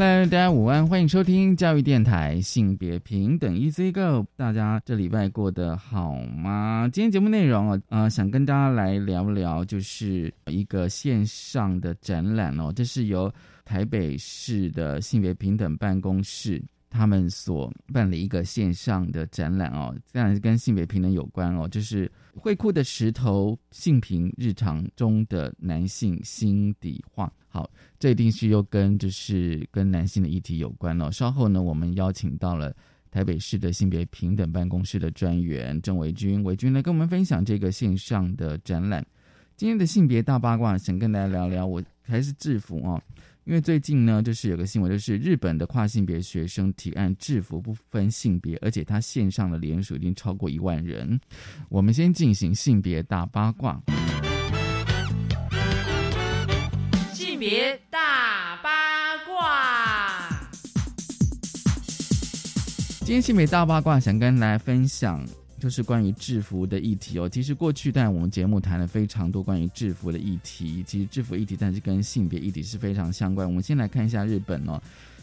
[0.00, 4.24] Hello，大家午安，欢迎收听教育电台性别平等 Easy Go。
[4.36, 6.88] 大家这礼拜过得好吗？
[6.92, 13.28] 今天节目内容啊，呃，想跟大家来聊聊，就是一个线上的展览哦，这是由
[13.64, 16.62] 台北市的性别平等办公室。
[16.98, 27.32] 他们所办理一个线上的展览哦，当然是跟性别平等有关哦，就是会哭的石头性平日常中的男性心底话。
[27.48, 31.08] 好，这一定是又跟就是跟男性的议题有关哦。
[31.08, 32.74] 稍后呢，我们邀请到了
[33.12, 39.06] 台北市的性别平等办公室的专员郑维军，维军呢跟我们分享这个线上的展览。
[39.56, 43.00] 今天的性别大八卦，想跟大家聊聊，我还是制服哦。
[43.48, 51.18] 因为最近呢，就是有个新闻，就是日本的跨性别学生提案制服不分性别，而且他线上的联署已经超过一万人。
[51.70, 53.80] 我们先进行性别大八卦。
[57.14, 60.28] 性别大八卦。
[63.00, 65.26] 今天性别大八卦想跟大家分享。
[65.58, 67.28] 就是关于制服的议题哦。
[67.28, 70.84] 其实过去在我们节目谈了非常多关于制服的议题。
[70.86, 73.46] 其实制服议题，但是跟性别议题是非常相关。
[73.46, 74.80] 我们先来看一下日本哦。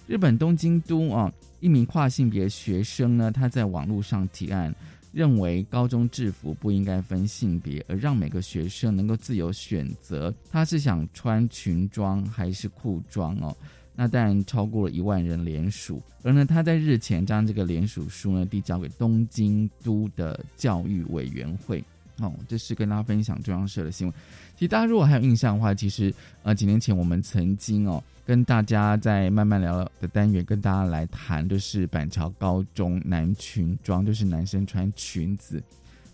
[0.08, 4.72] 日本东京都啊，一名跨性别学生呢，他在网络上提案，
[5.12, 13.56] 认为高中制服不应该分性别，而让每个学生能够自由选择，他是想穿裙装还是裤装哦。
[13.96, 21.82] 那当然超过了一万人联署，而呢，他在日前将这个联署书呢递交给东京都的教育委员会。
[22.20, 24.14] 哦，这是跟大家分享中央社的新闻。
[24.56, 26.14] 其实大家如果还有印象的话，其实
[26.44, 35.62] 呃几年前我们曾经哦跟大家在慢慢聊的单元跟大家来谈，就是板桥高中男裙装，就是男生穿裙子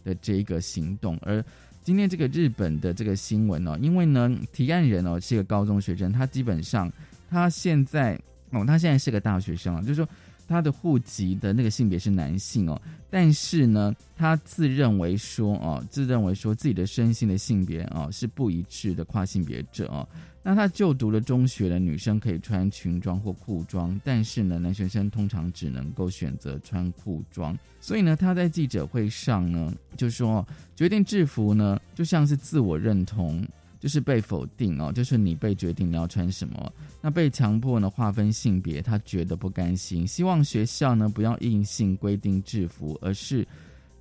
[0.04, 1.18] 的这一个行动。
[1.22, 1.44] 而
[1.84, 6.92] 今天这个日本的这个新闻哦，因为呢提案人哦是一个高中学生，他基本上。
[7.32, 8.20] 他现在
[8.52, 10.08] 哦，他现在是个大学生啊，就是说
[10.48, 20.06] 他的户籍的那个性别是男性哦，但是呢，他自认为说哦，自认为说自己的身心的性别哦是不一致的跨性别者哦。
[20.44, 27.58] 那他就读了中学的女生可以穿裙装或裤装，但是呢，男学生通常只能够选择穿裤装。
[27.80, 33.48] 所以呢，他在记者会上呢就说，决定制服呢就像是自我认同。
[33.82, 36.72] 就是被否定哦，就是你被决定你要穿什么，
[37.02, 43.46] 那被强迫呢划分性别，他觉得不甘心，希望学校呢不要硬性规定制服，而是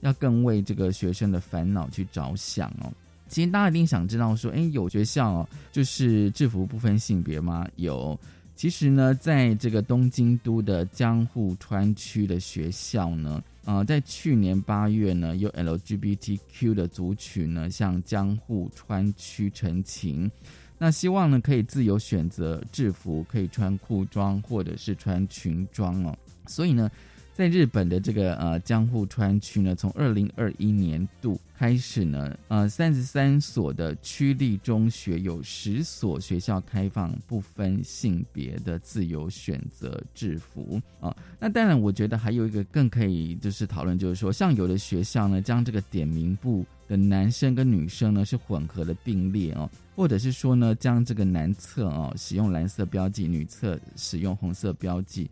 [0.00, 2.92] 要更为这个学生的烦恼去着想哦。
[3.26, 7.66] 其实大家一定想知道说，哎，有学校哦，就是制服不分性别吗？
[7.76, 8.18] 有。
[8.56, 13.42] 其实呢，在这个东京都的江户川区的学校呢。
[13.64, 20.30] 呃，在去年八月呢，有 LGBTQ 的族群呢向江户川区陈情，
[20.78, 26.18] 那希望呢可以自由选择制服，可以穿裤装或者是穿裙装哦。
[26.46, 26.90] 所以呢，
[27.34, 31.40] 在日本的这个呃江户川区呢，从二零二一年度。
[31.60, 41.14] 开始呢，呃，三十三所的区立中学有十所学校开放不分性别的自由选择制服啊。
[41.38, 55.28] 那当然，我觉得还有一个更可以就是讨论，就是说，像有的学校呢，将这个点名部的男生跟女生呢是混合的并列哦，或者是说呢，将这个男厕哦使用蓝色标记，女厕使用红色标记，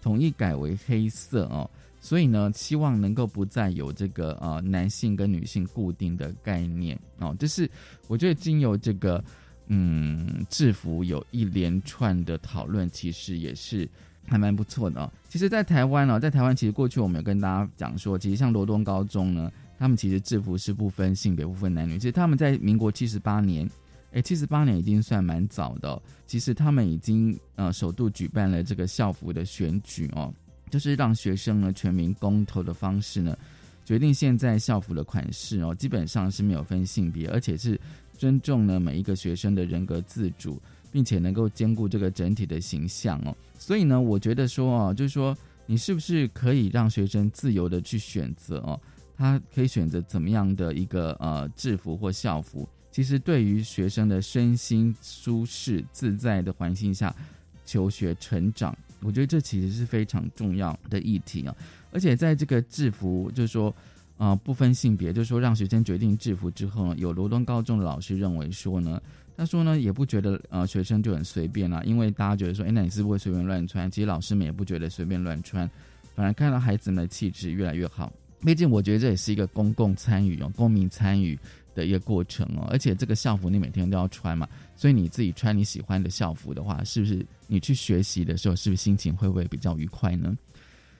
[0.00, 1.68] 统一改为黑色哦。
[2.02, 7.36] 所以呢，希望能够不再有这个呃男性跟女性固定的概念哦。
[7.38, 7.70] 就是
[8.08, 9.22] 我觉得经由这个
[9.66, 13.86] 嗯制服有一连串的讨论，其实也是
[14.26, 15.12] 还蛮不错的哦。
[15.28, 21.98] 其实，在台湾哦，在台湾其实过去我们有跟大家讲说，其实像罗东高中呢，他们其实制服是不分性别、不分男女。
[21.98, 23.68] 其实他们在民国七十八年，
[24.12, 26.00] 哎，七十八年已经算蛮早的。
[26.26, 30.32] 其实他们已经呃首度举办了这个校服的选举哦。
[30.70, 33.36] 就是让学生呢全民公投的方式呢，
[33.84, 37.80] 决定现在校服的款式哦，基本上是没有分性别，而且是
[38.16, 40.62] 尊重呢每一个学生的人格自主，
[40.92, 43.36] 并且能够兼顾这个整体的形象哦。
[43.58, 45.36] 所以呢，我觉得说哦，就是说
[45.66, 48.80] 你是不是可以让学生自由的去选择哦，
[49.16, 52.68] 他可以选择怎么样的一个呃制服或校服，
[53.00, 57.16] 其实对于学生的身心舒适自在的环境下
[57.64, 58.76] 求学成长。
[59.00, 61.56] 我觉得这其实是非常重要的议题啊。
[61.92, 63.74] 而且在这个制服，就是说，
[64.18, 69.00] 呃，不分性别，就是说让学生决定制服之后呢，有罗东高中的老师认为说呢，
[69.34, 73.90] 他说呢也不觉得呃学生就很随便啦，因为大家觉得说，哎，那你是不会随便乱穿？
[73.90, 75.66] 其实老师们也不觉得随便乱穿，
[76.14, 78.12] 反而看到孩子们的气质越来越好。
[78.44, 81.38] 毕竟我觉得这也是一个公共参与哦，公民参与
[81.80, 82.68] 的一个过程哦。
[82.70, 84.46] 而且这个校服你每天都要穿嘛，
[84.76, 90.36] 所以你自己穿你喜欢的校服的话，是不是你去学习的时候，是不是心情会不会比较愉快呢？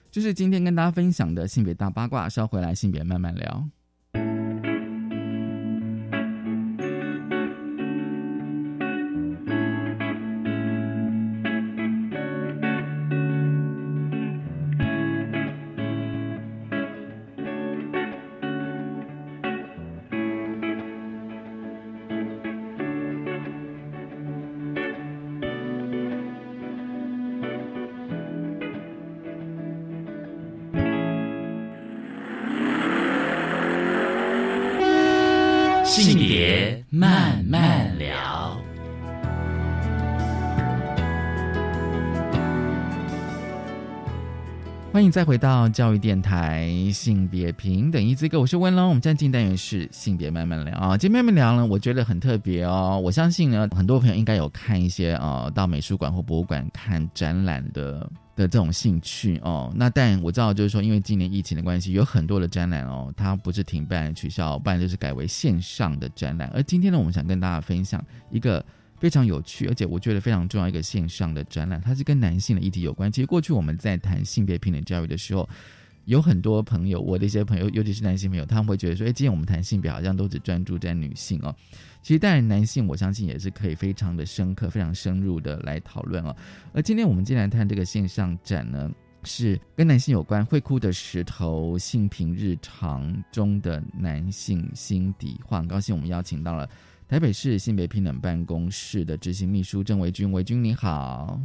[0.09, 3.69] 就是今天跟大家分享的性别大八卦，稍回来性别慢慢聊。
[45.11, 48.87] 再回到教育电台性别平等一资格，我是温龙。
[48.87, 52.97] 我们今天进单元是性别慢慢聊啊，今天慢慢聊呢，我觉得很特别哦。
[53.03, 58.09] 我相信呢，很多朋友应该有看一些啊，到美术馆或博物馆看展览的。
[58.33, 66.49] 的这种兴趣哦，那但我知道，就是说，因为今年疫情的关系，有很多的展览哦，它不是停办取消，不然就是改为线上的展览。
[66.53, 68.65] 而今天呢，我们想跟大家分享一个
[69.01, 73.11] 非常有趣，而且我觉得非常重要一个线上的展览，它是跟男性的议题有关。
[73.11, 75.49] 其实过去我们在谈性别平等教育的时候，
[76.05, 81.55] 有很多朋友，我的一些朋友，尤其是男性朋友，他们会觉得说，哎，今天我们谈性别好像都只专注在女性哦。
[82.03, 86.35] 其实，当然，男性我相信也是可以非常的深刻、非常深入的来讨论哦。
[86.71, 88.87] 而今天我们进来谈这个线上展呢，
[89.23, 95.57] 是跟男性有关，会哭的石头性平日常中的男性心底话。
[95.57, 96.69] 很高兴我们邀请到了
[97.11, 101.37] 台北市性别平等办公室的执行秘书郑维君，维君你好。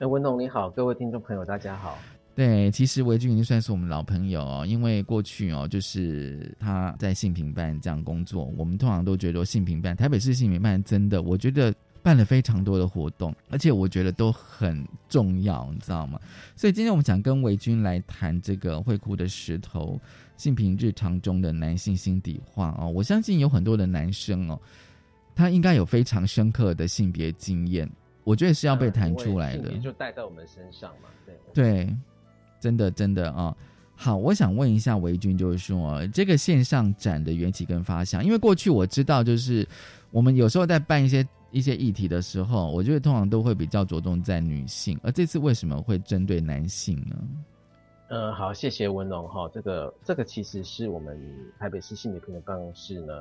[0.00, 1.96] 哎，文龙你好，各位听众朋友大家好。
[2.34, 11.72] 对，其实维君已经算是我们老朋友哦，因为过去哦，就是他在性平办这样工作，我们通常都觉得性平办台北市性平办真的，我觉得
[12.02, 16.18] 办了非常多的活动，而且我觉得都很重要，你知道吗？
[16.56, 20.00] 所以今天我们想跟维君来谈这个会哭的石头
[20.40, 24.58] 性平日常中的男性心底话哦，我相信有很多的男生哦，
[25.34, 27.88] 他应该有非常深刻的性别经验，
[28.24, 31.96] 我觉得是要被谈出来的，就带在我们身上嘛，对对。
[32.58, 33.56] 真的，真的啊！
[33.96, 39.66] 好，我想问一下维军，就是说这个线上展的缘起跟发想，因为过去我知道，就是
[40.10, 47.16] 我们有时候在办一些一些议题的时候，我觉得通常都会比较着重在女性，而这次为什么会针对男性呢？
[48.10, 51.16] 嗯，好，谢谢文龙哈，这个这个其实是我们
[51.60, 53.14] 台北市性别平等办公室呢，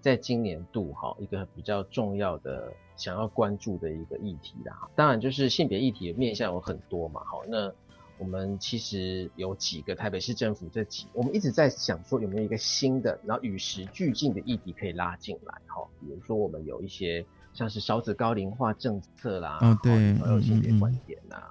[0.00, 7.70] 在今年度哈一个比较重要的想要关注的一个议题啦哈，当然就是性别议题的面向有很多嘛，好那。
[8.18, 21.42] 我们其实有几个台北市政府这几，我们一直在想说有没有一个新的，然后与时俱进的议题可以拉进来，哈，比如说我们有一些像是少子高龄化政策啦，哦对，还有性别观点呐，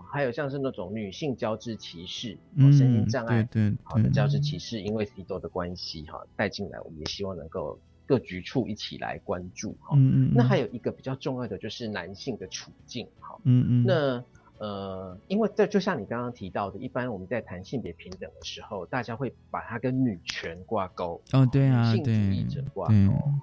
[0.00, 14.24] 好，还有像是那种女性交织歧视，身心障碍，对对，好的交织歧视，因为 C 多的关系，哈，带进来，我们也希望能够各局处一起来关注，哈，嗯嗯，那还有一个比较重要的就是男性的处境，哈，嗯嗯，那。
[14.58, 21.20] 呃，因为这就像你刚刚提到的，一般我们在谈性别平等的时候，大家会把它跟女权挂钩。
[21.32, 22.94] 哦，对啊，性主义者挂钩，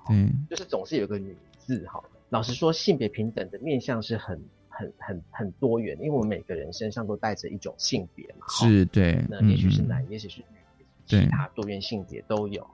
[0.08, 2.04] 对，就是总是有个女字哈。
[2.30, 4.42] 老实说，性别平等的面向是很、
[4.76, 8.46] 很、很、很多元，因为我们每个人身上都带着一种性别嘛。
[8.50, 9.24] 是，对。
[9.30, 12.68] 那也许是男，也许是女，其他多元性别都有。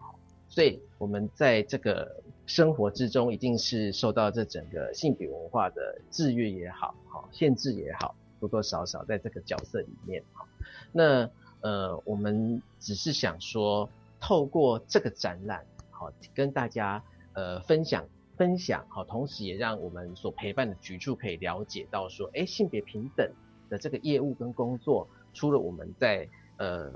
[0.47, 8.15] 所以我们在这个生活之中，一定是受到这整个性别文化的制约也好，好限制也好。
[8.39, 10.47] 多多少少在这个角色里面，哈，
[10.93, 11.29] 那
[11.59, 17.03] 呃，我们只是想说，透过这个展览，好，跟大家
[17.33, 18.05] 呃分享
[18.39, 23.29] 分享，好，同时也让我们所陪伴的局处可以了解到说，哎，性别平等
[23.69, 26.89] 的这个业务跟工作，除了我们在呃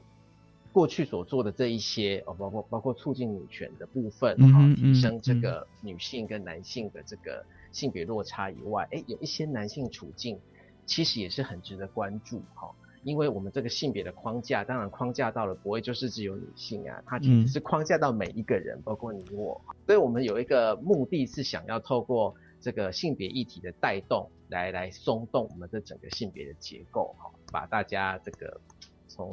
[0.71, 10.39] 过去所做的这一些，哦，包括包括促进女权的部分，好，提升这个女性跟男性的这个性别落差以外，哎，有一些男性处境。
[10.85, 12.69] 其实也是很值得关注哈，
[13.03, 19.61] 因为我们这个性别的框架，当然框架到了不会就是只有女性啊，它其实是框架到每一个人，包括你我。
[19.85, 28.59] 所以我们有一个目的是想要透过这个性别议题的带动，来来松动我们的整个性别的结构，哈，把大家这个
[29.07, 29.29] 从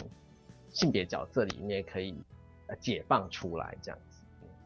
[0.70, 2.14] 性别角色里面可以
[2.66, 4.09] 呃解放出来，这样子。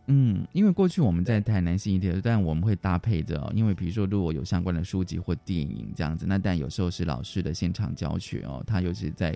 [0.07, 9.31] 嗯，因为过去我们在台南性议题，但我们会搭配着，因为比如说如果有相关的书籍或电影这样子，那但有时候是老师的现场教学哦，他尤其在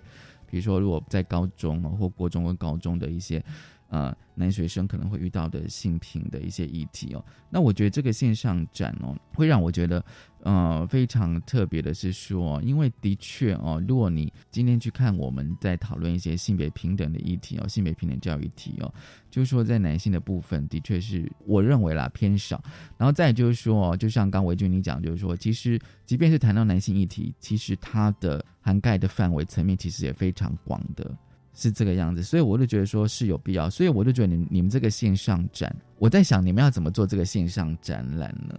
[0.47, 3.43] 比如说如果在高中哦或国中跟高中的一些。
[3.91, 10.05] 呃，男学生可能会遇到的性平的一些议题哦，那我觉得这个线上展哦，会让我觉得
[10.49, 18.91] 呃非常特别的是说，因为的确哦，如果你今天去看我们在讨论一些性别平等的议题哦，性别平等教育题哦，
[19.31, 22.63] 就是说在男性的部分的确是我认为啦偏少，
[22.97, 31.15] 然后再就是说，就像刚维俊你讲，就是说其实即便是谈到男性议题，其实它的涵盖的范围层面其实也非常广的。
[31.55, 38.55] 是这个样子，所以我就觉得说是有必要，所以我就觉得你你们这个线上展，我在想你们要怎么做这个线上展览呢？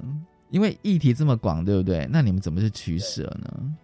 [0.50, 2.08] 因为议题这么广，对不对？
[2.12, 3.76] 那你们怎么是取舍呢？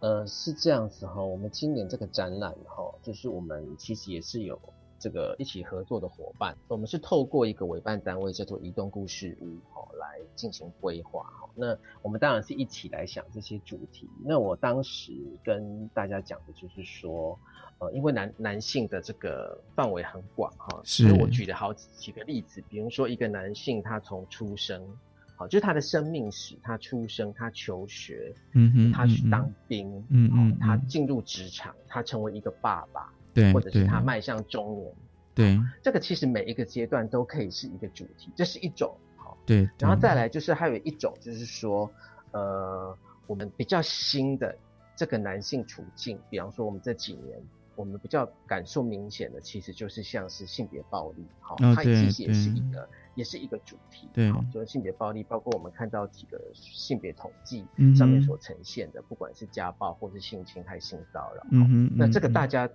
[0.00, 4.60] 呃，是这样子哈，我们今年这个展览哈，就是我们其实也是有
[4.98, 11.48] 这个一起合作的伙伴，我们是透过一个委办单位叫做移动故事屋哈来进行规划哈。
[11.54, 14.08] 那我们当然是一起来想这些主题。
[14.24, 17.38] 那我当时跟大家讲的就是说。
[17.80, 24.80] 呃，因为男男性的这个范围很广哈，所以我举了好几个例子，比如说一个男性他从出生，
[25.36, 34.94] 好，就是他的生命史，他出生，他求学，嗯哼，他去当兵，嗯嗯，他进入职场，他成为一个爸爸，对，或者是他迈向中年，
[35.34, 41.90] 对，这个其实每一个阶段都可以是一个主题，这是一种，好，对，然后再来就是还有一种就是说，
[42.30, 44.56] 呃，我们比较新的
[44.96, 47.42] 这个男性处境，比方说我们这几年。
[47.76, 57.64] 我们比较感受明显的，其实就是像是性别暴力，好，它其实也是一个，也是一个主题，对，就是性别暴力，包括我们看到几个性别统计
[57.96, 62.68] 上面所呈现的，不管是家暴或是性侵害、性骚扰，嗯哼，那这个大家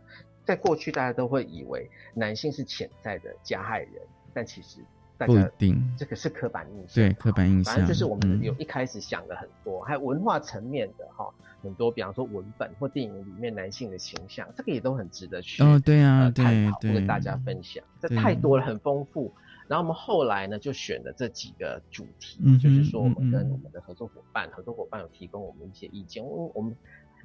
[0.46, 4.01] 在过去大家都会以为男性是潜在的加害人，
[4.34, 4.79] 但其实
[5.17, 11.29] 不一定，这个是刻板印象，对，刻板印象，反正就是我们有一开始想的很多，还有文化层面的哈。
[11.62, 17.36] 很多，比方说文本或电影里面男性的形象，这个也都很值得去哦，对啊，探讨跟大家。
[17.43, 17.84] 分享。
[18.00, 19.29] 这太多了，很丰富。
[19.69, 26.25] 然后我们后来呢，就选了这几个主题，就是说我们跟我们的合作伙伴，合作伙伴有提供我们一些意见。
[26.25, 26.75] 我我们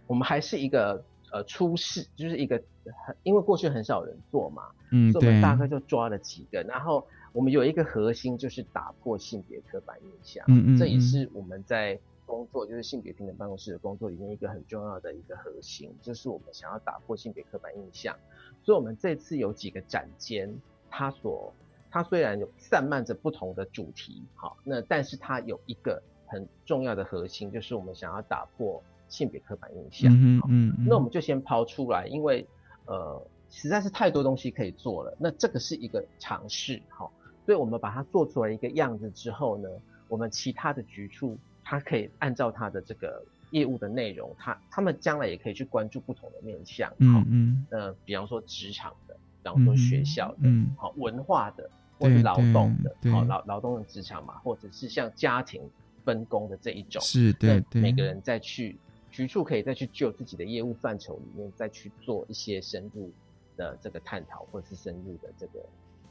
[0.06, 2.62] 我们还是一个呃初试，就是一个
[3.06, 6.62] 很因为过去很少人做嘛，嗯，所以我们大概就抓了几个。
[6.62, 11.98] 然后我们有一个核心，就是打破性别刻板印象，嗯嗯，这也是我们在。
[12.26, 18.16] 工作就是性别平等办公室的工作里面一个很重要的一个核心，就是我们想要打破性别刻板印象。
[18.62, 20.50] 所以，我们这次有几个展间，
[20.88, 21.52] 它所
[21.94, 30.12] 它虽然有散漫着不同的主题，好，那但是它有一个很重要的核心，就是我们想要打破性别刻板印象。
[30.12, 30.74] 嗯嗯。
[30.88, 32.44] 那我们就先抛出来，因为
[32.86, 35.16] 呃实在是太多东西可以做了。
[35.20, 37.12] 那这个是一个尝试，好，
[37.46, 39.68] 所以我们把它做出来一个样子之后呢，
[40.08, 41.38] 我们其他的局处。
[41.66, 55.62] 它可以按照它的这个业务的内容，他他们将来也可以去关注不同的面向，嗯嗯，呃，比方说职场的，比方说学校的，嗯，好文化的，或者劳动的，好劳劳动的职场嘛，或者是像家庭
[56.04, 58.76] 分工的这一种，是对对，每个人再去
[59.10, 63.10] 局处可以再去就自己的业务范畴里面再去做一些深入
[63.56, 65.64] 的这个探讨，或者是深入的这个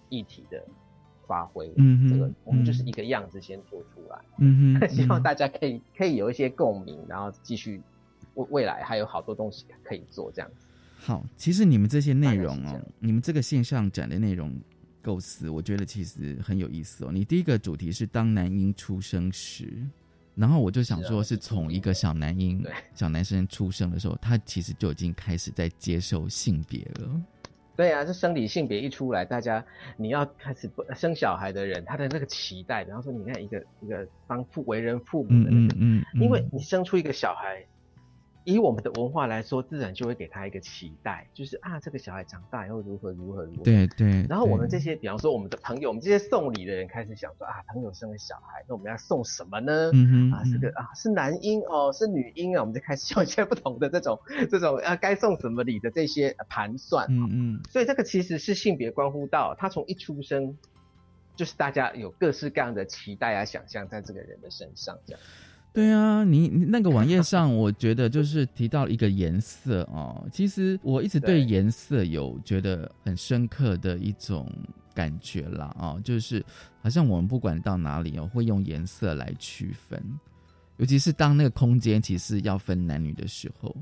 [0.09, 0.63] 议题的。
[1.25, 7.81] 发挥，嗯这个我们就是一个样子先做出来，嗯哼，希望大家可以可以有一些共鸣，然后继续
[8.33, 10.67] 未未来还有好多东西可以做这样子。
[10.97, 14.53] 好，其实你们这些内容哦，你们这个线上展的内容
[15.03, 17.11] 构思，我觉得其实很有意思哦。
[17.11, 19.67] 你第一个主题是当男婴出生时，
[20.33, 27.21] 然后我就想说，是从一个小男婴、小男生出生的时候，他其实就已经开始在接受性别了。
[27.75, 29.63] 对啊，这生理性别一出来，大家
[29.97, 37.65] 你要开始生小孩的人，他的那个期待，比方说，你看一个一个当父为人父母的那个，嗯嗯，因为你生出一个小孩。
[38.45, 43.63] 以我们的文化来说，自然就会给他一个期待，就是啊，这个小孩长大以后如何如何如何。
[43.63, 44.25] 对对。
[44.29, 49.91] 然后我们这些，比方说我们的朋友，我们这些送礼的人开始想说啊，朋友生了小孩，那我们要送什么呢？
[49.93, 50.31] 嗯哼。
[50.31, 54.19] 啊，这个啊是男婴哦，是女婴啊，我们就开始有一些不同的这种
[54.49, 57.07] 这种啊该送什么礼的这些盘算。
[57.09, 57.61] 嗯嗯。
[57.69, 60.57] 所以这个其实是性别关乎到他从一出生，
[61.35, 65.21] 就是大家有各式各样的期待啊想象在这个人的身上这样。
[65.73, 70.23] 对啊，你那个网页上，我觉得就是提到一个颜色哦。
[70.31, 74.47] 其实我一直对颜色有觉得很深刻的一种
[74.93, 76.45] 感觉啦，哦，就是
[76.79, 79.99] 好像我们不管到哪里哦，会用颜色来区分，
[80.77, 83.75] 尤其是当那个空间其实要分男女的时候，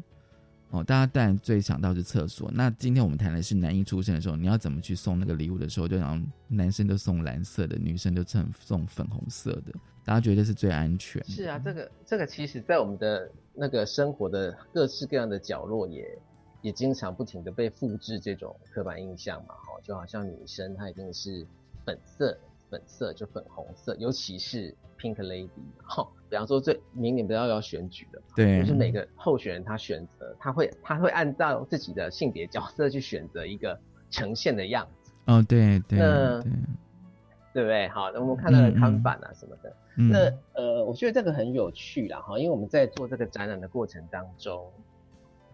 [0.70, 2.50] 哦，大家当然最想到是厕所。
[2.54, 9.74] 那今天我们谈的是男一出生的时候，你要怎么去送那个礼物的时候，就让男生都送蓝色的，女生都送送粉红色的，
[10.06, 11.24] 大家觉得是最安全。
[11.26, 16.18] 是啊，这个这个其实在我们的那个生活的各式各样的角落也。
[16.64, 21.44] 也经常不停的被复制这种刻板印象嘛，哈，就好像女生她一定是
[21.84, 22.38] 粉色，
[22.70, 25.50] 粉色就粉红色，尤其是 Pink Lady，
[25.84, 33.76] 哈，比方说最明年不要要选举的，对，就是每个候选人他选择，他会他会按照自己的性别角色去选择一个
[34.12, 36.52] 呈现的样子，哦，对对，那对
[37.54, 37.88] 不对？
[37.90, 44.72] 好，那我们看到的看板啊什么的，那呃，我觉得这个很有趣啦，哈，因为我们在做这个展览的过程当中。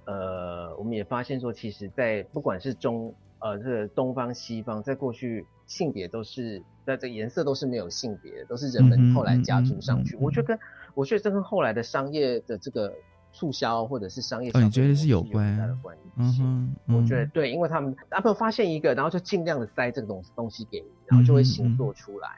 [0.05, 10.15] 呃，我们也发现说，其实，在不管是中呃这个东方西方，在过去性别都是在这颜色都是没有性别，都是人们后来加注上去。
[10.15, 10.57] 我觉得，
[10.93, 12.93] 我觉得这跟后来的商业的这个
[13.37, 15.95] 促销或者是商业，你觉得是有关的关
[16.33, 16.41] 系？
[16.87, 22.29] 我觉得对，因为他们他们发现一个，然后就尽量的塞这个东东西给你，然后就会新做出来。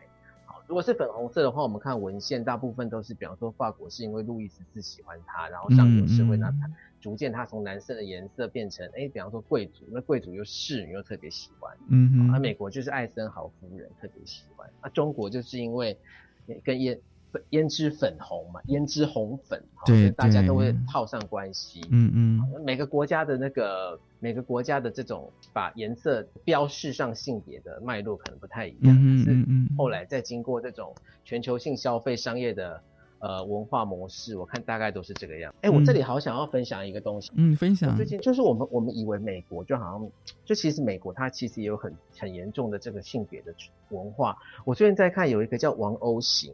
[0.45, 6.53] 好，如果是粉红色的话，我们看文献，大部分都是，比方说法国是因为路易十四喜欢它，然后上流社会那。
[6.99, 15.97] 逐渐，它从男生的颜色变成，哎，比方说贵族，那贵族又侍女又特别喜欢，嗯哼，而美国就是艾森豪夫人特别喜欢，那中国就是因为
[16.61, 16.77] 跟
[17.31, 30.93] 胭胭脂粉红嘛，胭脂红粉，对，大家都会套上关系，嗯嗯，每个国家的那个每个国家的这种把颜色标示上性别的脉络可能不太一样，嗯嗯嗯，后来再经过这种
[31.23, 32.81] 全球性消费商业的。
[33.21, 35.53] 呃，文化模式，我看大概都是这个样。
[35.59, 37.29] 哎，我这里好想要分享一个东西。
[37.35, 37.93] 嗯，分享。
[37.97, 40.09] 最近就是我们我们以为美国就好像，
[40.45, 43.53] 就其实美国它其实也有很很严重的这个性别的
[43.89, 44.37] 文化。
[44.63, 46.53] 我最近在看有一个叫王欧行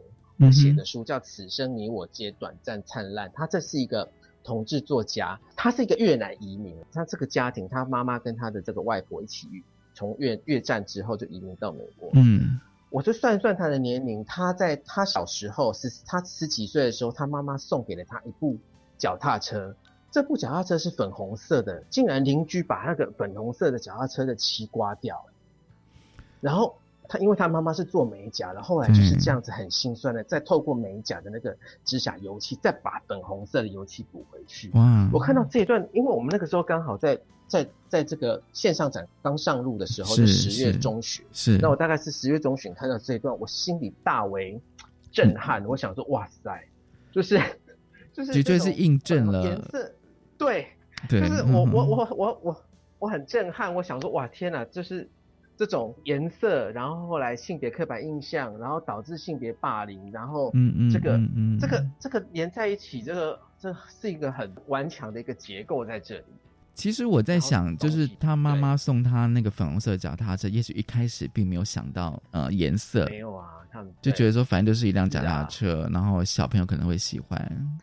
[0.52, 3.28] 写的书，叫《此生你我皆短暂灿烂》。
[3.34, 4.10] 他这是一个
[4.44, 6.76] 同志作家，他是一个越南移民。
[6.92, 9.48] 他这个家庭，他妈妈跟他的这个外婆一起
[9.94, 12.10] 从越越战之后就移民到美国。
[12.14, 12.60] 嗯。
[12.88, 18.56] 我就算算他的年龄，他在他小时候十他十几岁的时候，他妈妈送给了他一部
[18.96, 19.74] 脚踏车。
[20.12, 25.32] 这部脚踏车是粉红色的，竟然邻居把那个粉红色的脚踏车的漆刮掉了。
[26.40, 26.76] 然后
[27.08, 34.70] 他因为他妈妈是做美甲的，后来就是这样子很心酸的，再透过美甲的那个指甲油漆，再把粉红色的油漆补回去。
[34.74, 35.08] 哇！
[35.12, 37.18] 我看到这一段，因为我们那个时候刚好在。
[37.48, 41.24] 在在这个线上展刚上路的时候，是十月中旬。
[41.30, 44.60] 是，那我大概是十月中旬看到这一段，我心里大为
[45.12, 45.64] 震撼。
[45.64, 46.66] 我想说，哇塞，
[47.12, 47.40] 就是
[48.12, 49.92] 就是绝对是印证了颜色，
[50.36, 50.66] 对，
[51.08, 52.64] 就是我我我我我
[52.98, 53.72] 我很震撼。
[53.72, 55.08] 我想说，哇天哪，就是
[55.56, 61.20] 这种颜色，然后后来性别刻板印象，然后导致性别霸凌，然后嗯嗯这个
[61.60, 66.24] 这个这个连在一起，这个这是一个很顽强的一个结构在这里。
[66.74, 77.80] 其实我在想，就是他妈妈送他那个粉红色脚踏车，也许一开始并没有想到呃颜色，没有啊，他们就觉得说反正就是一辆脚踏车，然后小朋友可能会喜欢。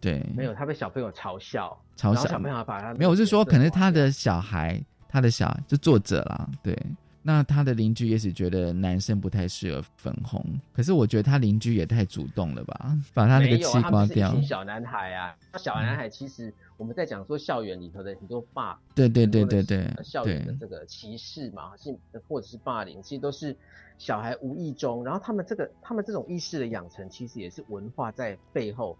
[0.00, 4.84] 对，没有，他被小朋友嘲笑，嘲笑小朋友把他没有，我是说可能他的小孩，
[5.14, 6.76] 他的小就作者啦，对。
[7.22, 14.38] 那他的邻居也许觉得男生不太适合粉红，可是我觉得他邻居也太主动了吧， 把他那个气刮掉。
[14.42, 21.96] 小男孩啊，那小男孩其实我们在讲说校园里头的很多霸，对对对对对，校园的这个歧视嘛，性
[22.28, 23.56] 或者是霸凌，其实都是
[23.96, 28.98] 小孩无意中，然后他们这个他们这种意识的养成，其实也是文化在背后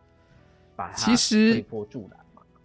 [0.77, 2.23] 把它推波助澜。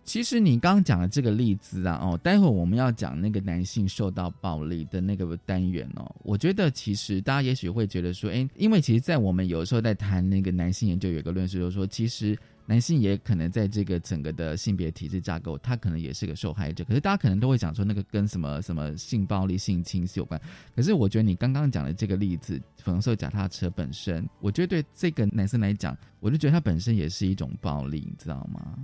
[0.10, 16.84] 其实你刚刚讲的这个例子啊，哦，待会我们要讲那个男性受到暴力的那个单元哦，我觉得其实大家也许会觉得说，哎，因为其实，在我们有时候在谈那个男性研究，有一个论述就是说，其实男性也可能在这个整个的性别体制架构，他可能也是个受害者。
[16.86, 20.42] 可是大家可能都会讲说，那个跟什么什么性暴力、性侵是有关。
[20.76, 28.76] 可是我觉得你刚刚讲的这个例子，粉红色脚踏车本身，我觉得对这个男生来讲，我就觉得它本身也是一种暴力，你知道吗？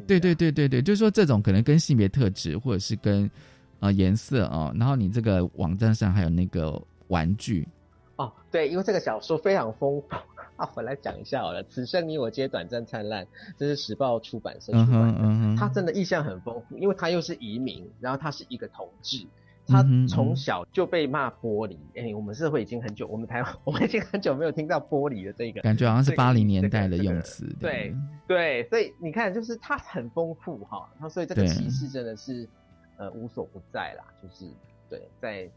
[0.00, 3.30] 对对对对对，就是说这种可能跟性别特质，或者是跟
[3.80, 7.66] 呃颜色啊，然后你这个网站上还有那个玩具
[8.16, 10.04] 哦，对，因为这个小说非常丰富
[10.56, 11.62] 啊，我来讲一下好了。
[11.64, 19.26] 此生你我皆短暂灿烂，这是时报出版社出版的，他真的意象很丰富，因为他又是移民，然后他是一个同志。
[19.70, 27.46] 他从小就被骂玻璃，哎，我们社会已经很久，我们台湾 我们已经很久没有听到玻璃的这个感觉，好像是八零年代的用词。
[27.58, 27.94] 对。
[28.26, 32.48] 对，所以你看，就是它很丰富哈，那所以这个歧视真的是
[32.96, 34.48] 呃无所不在啦，就是
[34.88, 35.50] 对，在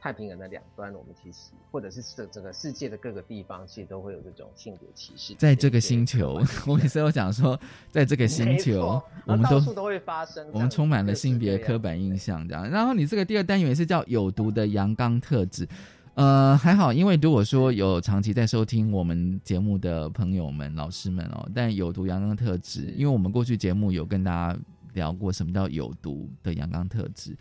[0.00, 5.34] 太平洋的两端，我们其实或者是这整个世界的各个地方，其实都会有这种性别歧视。
[5.34, 7.60] 在这个星球，我每次都讲说，
[7.90, 12.68] 在这个星球，我们都都会发生，我们充满了性别刻板印象这样。
[12.70, 15.68] 然后你这个第二单元是叫有毒的阳刚特质，
[16.14, 24.58] 呃，还好，因为如果说有长期在收听我们节目的朋友们、老师们哦，但有毒阳刚特质，因为我们过去节目有跟大家
[24.94, 27.36] 聊过什么叫有毒的阳刚特质。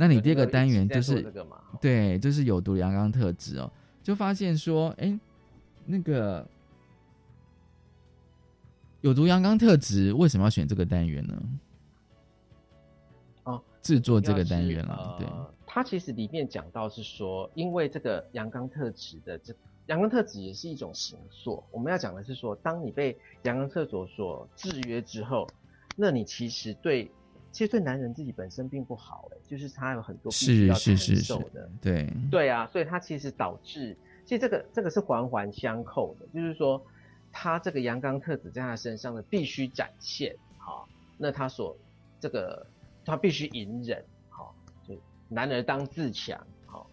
[0.00, 1.26] 那你第二个单元就是
[1.80, 3.68] 对，就是有毒阳刚特质哦，
[4.00, 5.18] 就发现说，哎，
[5.84, 6.46] 那个
[9.00, 11.42] 有毒阳刚特质为什么要选这个单元呢？
[13.42, 15.26] 哦，制作这个单元了，对，
[15.66, 19.52] 它其实里面讲到是说，因为这个阳刚特质的这
[19.86, 25.48] 阳刚特质也是一种形塑，我们要讲的是说，当你被阳刚特质所制约之后，
[25.96, 27.10] 那你其实对。
[27.58, 36.80] 其实对男人自己本身并不好，哎，就是他有很多必须要承受的，对对啊，所以他其实导致，其实这个这个是环环相扣的，就是说
[37.32, 41.76] 他这个阳刚特质在他身上的必须展现，好，那他所
[42.20, 42.64] 这个
[43.04, 44.54] 他必须隐忍，好，
[44.86, 44.94] 就
[45.26, 46.88] 男儿当自强，好，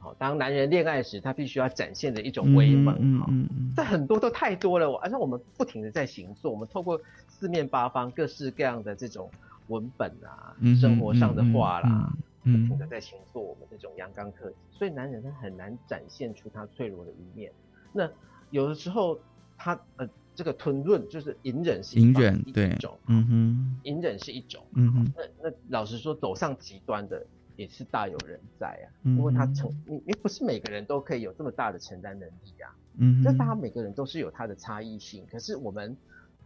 [0.00, 9.30] 好，当男人恋爱时，他必须要展现的一种威猛，嗯嗯嗯，这很多都太多了，而且我们不停的在行作，我们透过四面八方各式各样的这种。
[9.68, 17.52] 文本啊，生活上的话啦，不停的在形塑我们这种阳刚特质，所以男人他很难展现出他脆弱的一面。
[17.92, 18.08] 那
[18.50, 19.18] 有的时候
[19.56, 25.12] 他呃，这个吞润就是隐忍是隐忍对一种，嗯哼，隐忍是一种，嗯哼。
[25.16, 27.26] 那那老实说，走上极端的
[27.56, 35.96] 也是大有人在啊，因为他承你你不是每个人都可以有这么大的承担能力啊，嗯，就大家每个人都是有他的差异性，可是我们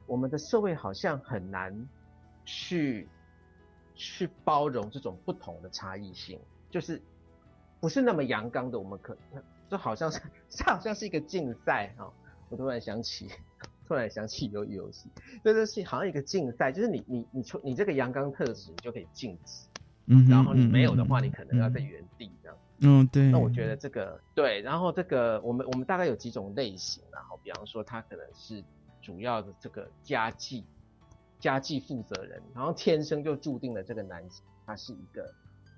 [0.07, 1.87] 我们的社会好像很难。
[2.44, 3.09] 去
[3.94, 6.38] 去包容这种不同的差异性，
[6.70, 7.00] 就是
[7.81, 8.78] 不是那么阳刚的。
[8.78, 9.16] 我们可
[9.68, 12.12] 就好像是这好像是一个竞赛哈。
[12.48, 13.28] 我突然想起，
[13.87, 15.09] 突然想起有游戏，
[15.42, 19.66] 这就是好像一个竞赛，就是你你你出你这个阳刚特质，你就可以禁止，
[20.07, 22.59] 嗯，然后你没有的话，你可能要在原地这样。
[22.81, 23.31] 嗯，对。
[23.31, 28.62] 那我觉得这个对，然后这个我们我们大概有几种类型，然后比方说它可能是
[29.00, 30.66] 主要的这个家计。
[31.42, 35.28] 家计负责人，然后天生就注定了这个男性他是一个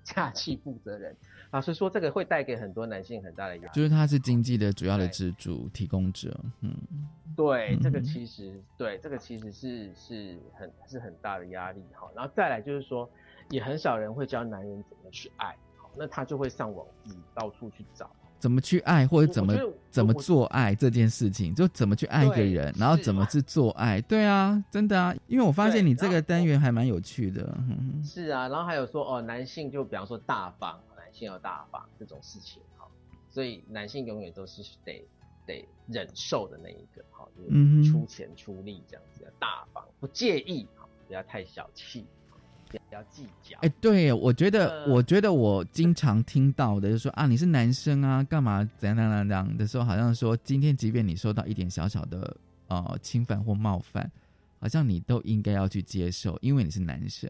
[0.03, 1.15] 家计负责人。
[1.49, 6.39] 老实说，这个会带给很多男性很大的压力，就是他是经济的主要的支柱提供者。
[6.61, 6.71] 嗯，
[7.35, 11.81] 对，这个其实对这个其实是是很是很大的压力。
[11.93, 13.09] 好，然后再来就是说，
[13.49, 15.55] 也很少人会教男人怎么去爱。
[15.77, 18.11] 好，那他就会上网嗯到处去找。
[18.39, 19.55] 怎么去爱，或者怎么
[19.89, 27.57] 怎么做爱这件事情，就怎么去爱一个人，然后怎么去做爱，对啊，真的啊，因为我发现你这个单元还蛮有趣的。
[28.03, 32.85] 是啊，然后还有说哦，男性就比方说大方，男性要大方这种事情哈，
[33.29, 35.03] 所以男性永远都是得
[35.45, 42.05] 得忍受的那一个，哈，就是出钱出力这样子，大方不介意，哈，不要太小气。
[42.95, 54.09] 比较计较，哎，对，我觉得，我觉得我经常听到的，就是说啊，你是男生啊，干嘛怎样怎样怎样的时候，好像说今天即便你受到一点小小的呃侵犯或冒犯，
[54.59, 57.29] 好像你都应该要去接受，因为你是男生，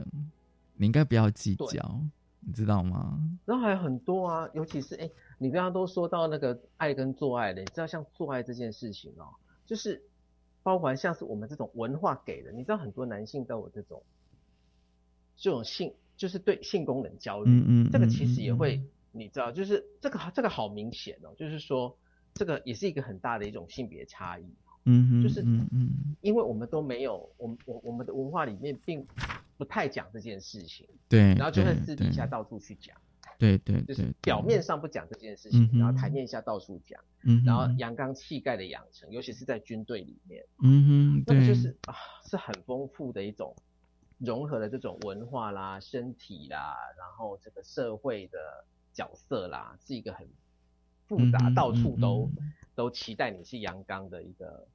[0.75, 1.99] 你应该不要计较，
[2.41, 3.19] 你知道吗？
[3.45, 9.33] 然后还有很多啊，尤其是哎，你刚刚都说到那个爱跟做爱的，你知道像做爱这件事情哦，
[9.65, 9.99] 就是
[10.61, 14.01] 包含像是我们这种文化给的，你知道很多男性都有这种。
[15.37, 21.97] 这种性就是对性功能焦虑，嗯嗯，这个其实也会，你知道，就是这个这个好明显哦，就是说
[22.33, 24.43] 这个也是一个很大的一种性别差异，
[24.85, 25.89] 嗯嗯，就是嗯嗯，
[26.21, 29.05] 因为我们都没有，我们我我们的文化里面并
[29.57, 32.95] 不太讲这件事情，对，然后就在私底下到处去讲，
[33.37, 41.93] 对对，就是表面上不讲这件事情，然后台面下到处讲，嗯，然后阳刚气概的养成，尤其是在军队里面，嗯哼，那个就是啊，
[42.29, 43.53] 是很丰富的一种。
[44.17, 48.37] 融合了这种文化啦、身体啦，然后这个社会的
[48.93, 50.27] 角色啦，是一个很
[51.05, 52.29] 复杂，到处都
[52.75, 54.67] 都期待你是阳刚的一个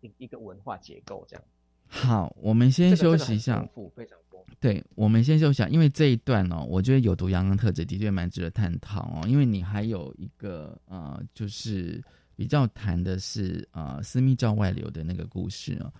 [0.00, 1.44] 一一个文化结构这样。
[1.86, 3.58] 好，我们先休息一下。
[3.58, 4.52] 丰富，非常丰富。
[4.60, 12.02] 对，我们先休息一下，因为这一段哦，我觉得有毒阳刚特质的确蛮值得探讨哦，因为你还有一个呃，就是
[12.34, 15.92] 比较谈的是呃私密照外流的那个故事哦。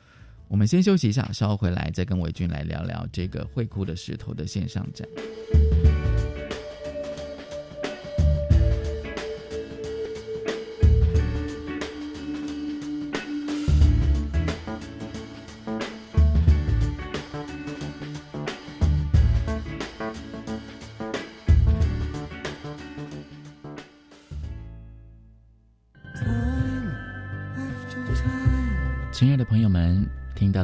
[0.49, 5.09] 我们先休息一下，稍后回来再跟伟军来聊聊这个会哭的石头的线上展。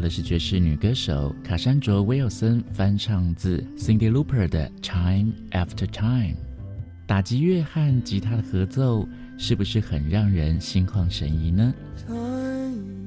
[0.01, 6.33] 到的是爵士女歌手卡珊卓·威尔森翻唱自 Cindy Louper 的《Time After Time》。
[7.07, 11.75] 打击乐和吉他的合奏，是不是很让人心旷神怡呢？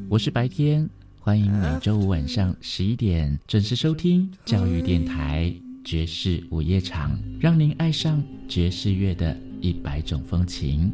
[0.08, 0.88] 我是白天，
[1.20, 5.52] 欢迎每周五晚上十一点准时收听教育电台
[5.84, 10.94] 爵士午夜场，让您爱上爵士乐的一百种风情。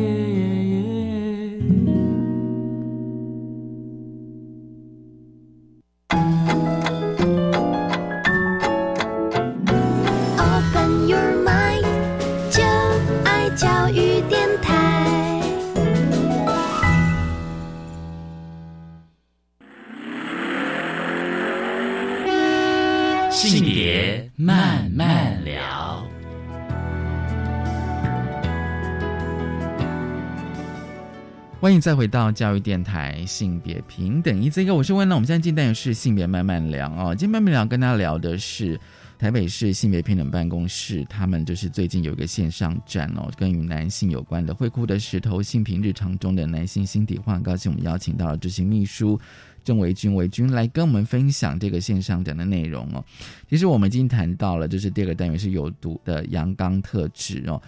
[24.43, 26.03] 慢慢聊，
[31.59, 34.41] 欢迎再回到教育电台性别平等。
[34.41, 37.13] 一这个我是问了，我们现在进单元是性别慢慢聊哦。
[37.15, 38.79] 今天慢慢聊跟大家聊的是
[39.19, 47.35] 台北市性别平等办公室，他们就是最近有一个线上展哦，跟与男性有关的会哭的石头性平日常中的男性心底话。
[47.35, 49.21] 很高兴我们邀请到了执行秘书。
[49.63, 53.03] 郑维军，维军来跟我们分享这个线上讲的内容哦。
[53.49, 57.61] 其实我们已经谈到了，就是第二个单元是有毒的阳刚特质哦。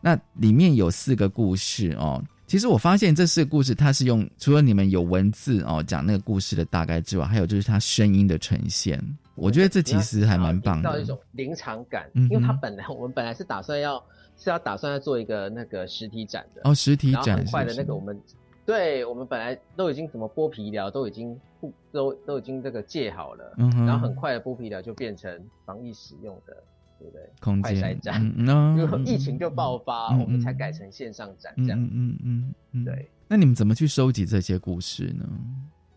[0.00, 2.22] 那里面有四个故事哦。
[2.46, 9.02] 其实我发现这四个故事，它是用除了你们有文字哦讲那个故事的大概之外，还有就是它声音的呈现。
[9.34, 12.10] 我觉得这其实还蛮棒的，到一种临场感。
[12.14, 14.02] 因为它本来我们本来是打算要
[14.36, 18.20] 是要打算要做一个那个实体展的哦，实体展很快的那个我们。
[18.64, 26.56] 对我们本来都已经什么剥皮疗都已经不都都已经这个戒好了，然后很快的剥皮疗就变成防疫使用的，
[26.98, 27.60] 对不对？
[27.60, 31.80] 快筛站， 因为疫情就爆发，我们才改成线上展这样。
[31.80, 33.10] 嗯嗯嗯，对。
[33.28, 35.24] 那你们怎么去收集这些故事呢？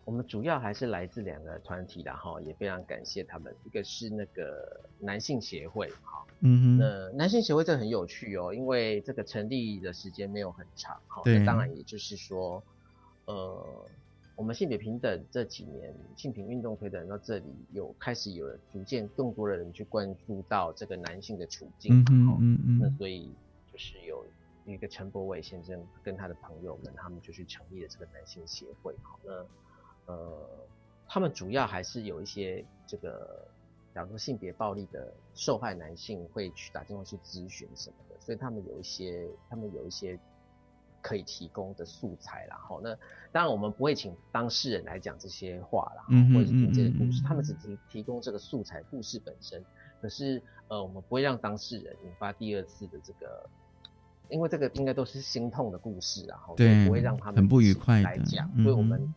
[0.06, 3.52] 我们主要还是来自两个团体的哈，也非常感谢他们。
[3.64, 12.62] 一个是那个男性协会，哈，嗯哼，那男性协会这很有趣哦，因为这个成立的时间没有很长，哈，那当然也就是说，
[13.24, 13.84] 呃，
[14.36, 23.34] 我们性别平等这几年性平运动推展到这里，有开始有了逐渐更多的人去关注到这个男性的处境，嗯嗯嗯，那所以
[23.72, 24.24] 就是有
[24.66, 29.44] 一个陈柏伟先生跟他的朋友们，他们就去成立了这个男性协会，好，那。
[30.06, 30.32] 呃，
[31.08, 33.46] 他们主要还是有一些这个，
[33.94, 40.18] 假如说性别暴力的受害男性会去打电话去咨询什么的，所以他们有一些，他们有一些
[41.02, 42.56] 可以提供的素材啦。
[42.56, 42.96] 好，那
[43.32, 49.64] 当然我们不会请当事人来讲这些话啦，或者是听这些故事，他们只提提供这个素材故事本身。
[50.00, 53.48] 可是呃，我们不会让当事人引发第二次的这个，
[54.28, 59.12] 因为这个应该都是心痛的故事啊，对，不会让他们很不愉快来讲，所以我们。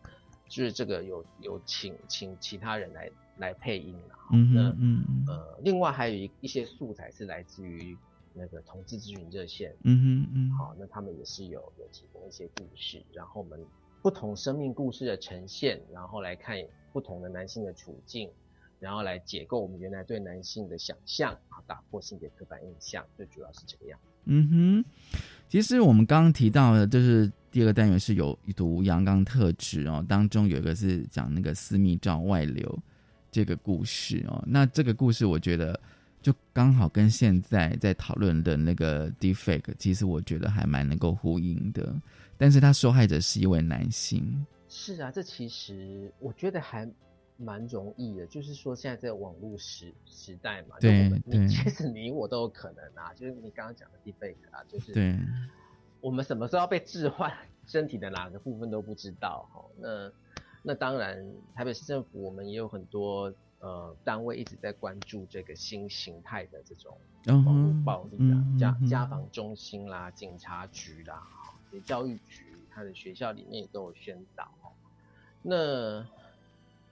[0.50, 5.24] 就是这个有有请请其他人来来配音了，嗯嗯嗯。
[5.28, 7.96] 呃，另外还有一一些素材是来自于
[8.34, 13.64] 那个同志咨询热线，嗯嗯嗯，好，那他们也是有有提供一些故事，然后我们
[14.02, 16.56] 不同生命故事的呈现，然后来看
[16.92, 18.28] 不同的男性的处境，
[18.80, 23.98] 然后来解构我们原来对男性的想象，啊，打破性别刻板印象，最主要是这个样。
[24.24, 24.84] 嗯哼，
[25.50, 27.30] 其实我们刚刚提到的，就是。
[27.52, 32.78] 第二个单元是有读阳刚特质哦，当中有一个是讲那个私密照外流
[33.32, 34.40] 这个故事哦。
[34.46, 35.76] 那这个故事我觉得
[36.22, 41.92] 就刚好跟现在在讨论的那个 defect，其实我觉得还蛮能够呼应的。
[42.38, 44.46] 但是他受害者是一位男性。
[44.68, 46.88] 是啊，这其实我觉得还
[47.40, 48.26] 蛮容易的。
[48.26, 53.12] 就是说，现在在网络时时代嘛，对你，其实你我都有可能啊。
[53.14, 55.18] 就是你刚刚讲的 defect 啊，就是对，
[56.00, 57.32] 我们什么时候要被置换
[57.66, 59.64] 身体的哪个部分都不知道哈。
[59.78, 60.12] 那
[60.62, 63.32] 那当然，台北市政府我们也有很多。
[63.62, 71.22] 呃，单位一直在关注这个新形态的这种网络暴力啊，家家访中心啦、警察局啦、
[71.84, 74.50] 教育局，他的学校里面也都有宣导。
[75.42, 76.02] 那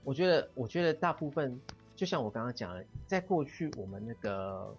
[0.04, 1.60] 我觉得，我觉得大部分，
[1.94, 4.74] 就像我刚刚讲的，在过去我们那个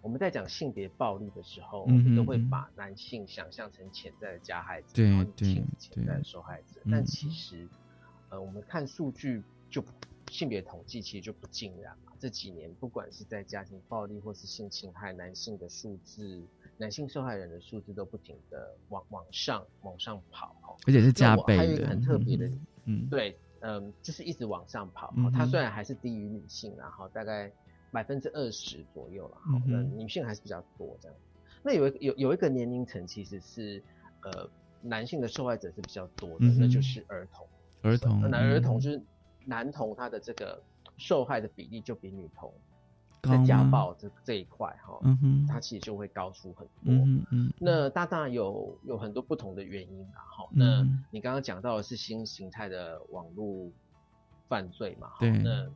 [0.00, 6.80] 我们在讲性别暴力的时候，我们都会把男性想象成潜在的加害者，对对，潜在的受害者。
[6.90, 7.68] 但其实，
[8.28, 9.84] 呃，我们看数据就。
[10.30, 12.12] 性别统计其实就不尽然嘛。
[12.18, 16.42] 这几年，不管是在家庭暴力或是性侵害，男性的数字，
[16.78, 20.56] 男性受害人的数字都不停的往往上往上跑。
[20.86, 21.58] 而且是加倍的。
[21.58, 22.50] 还有一个很特别的，
[22.86, 25.12] 嗯，对，嗯，就是一直往上跑。
[25.32, 27.50] 它虽然还是低于女性，然后大概
[27.90, 29.36] 百分之二十左右了。
[29.36, 31.16] 好，那女性还是比较多这样。
[31.62, 33.82] 那有有有一个年龄层其实是
[34.22, 34.48] 呃
[34.80, 37.46] 男性的受害者是比较多的，那就是儿童。
[37.82, 38.30] 儿童。
[38.30, 39.02] 那儿童就是。
[39.44, 40.62] 男童他的这个
[40.96, 42.54] 受害的比例就比女童
[43.22, 46.92] 在家暴这这一块哈，嗯哼，它其实就会高出很多。
[46.92, 50.48] 嗯嗯，那大大有有很多不同的原因啦哈。
[50.50, 53.70] 那你刚刚讲到的是新形态的网络
[54.48, 55.12] 犯罪嘛？
[55.20, 55.30] 对。
[55.30, 55.70] 那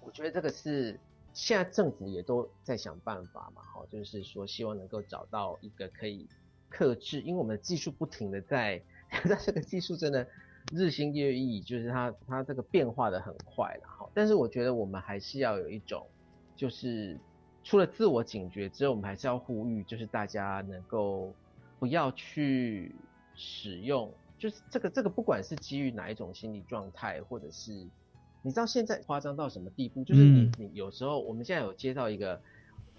[0.00, 0.98] 我觉得这个是
[1.32, 6.28] 现在政府也都在想办法嘛，哈，就是说希望能够找到一个可以
[6.68, 8.80] 克制，因为我们的技术不停的在，
[9.28, 10.26] 在这个技术真的。
[10.72, 14.08] 日新月异，就是它它这个变化的很快了哈。
[14.14, 16.06] 但是我觉得我们还是要有一种，
[16.56, 17.18] 就是
[17.62, 21.32] 除了自我警觉之后，我们还是要呼吁，就是大家能够
[21.78, 22.94] 不要去
[23.34, 27.72] 使用，就是这个这个不管是基于哪一种心理状态，或者是
[28.42, 32.40] 你知道现在夸张到什么地步，就是你你有时候我们现在有接到一个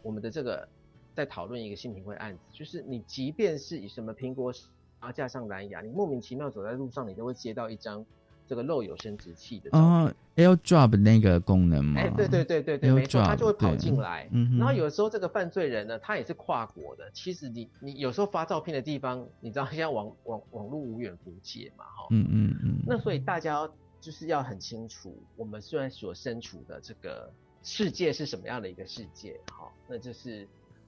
[0.01, 0.67] 我们的这个
[1.13, 4.53] 在讨论一个性平会案子，就是你即便是以什么苹果。
[4.97, 8.03] 然后架上蓝牙，你莫名其妙走在路上，你都会接到一张
[8.47, 12.01] 这个漏有生殖器的哦，AirDrop 那个功能吗？
[12.01, 14.27] 哎，对对对对对，没错，它就会跑进来。
[14.31, 17.09] 嗯，然后有时候这个犯罪人呢，他也是跨国的。
[17.13, 22.07] 其实你你有时候发照片的地方，你知道现在网网网络无远弗届嘛，哈。
[22.11, 22.75] 嗯嗯嗯。
[22.85, 27.31] 那所以大家就是要很清楚，我们虽然所身处的这个
[27.63, 30.47] 世界是什么样的一个世界，哈，那就是。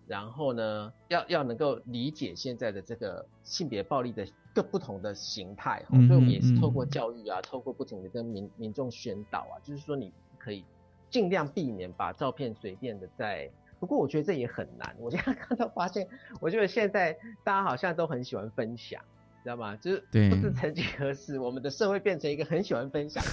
[0.10, 4.26] 然后呢，要要能够理解现在的这个性别暴力的
[4.58, 10.66] 各不同的形态，所以我们也是透过教育啊，透过不停的跟民民众宣导啊，就是说你可以
[11.12, 13.48] 尽量避免把照片随便的在。
[13.80, 14.96] 不过我觉得这也很难。
[14.98, 16.08] 我现在 看到发现，
[16.40, 19.00] 我觉得现在大家好像都很喜欢分享，
[19.44, 19.76] 知道吗？
[19.76, 23.30] 就是不是曾几何时，我们的社会变成一个很喜欢分享的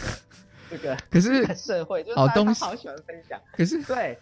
[0.68, 3.40] 这个可是社会，就是大家好喜欢分享。
[3.54, 4.18] 可是对。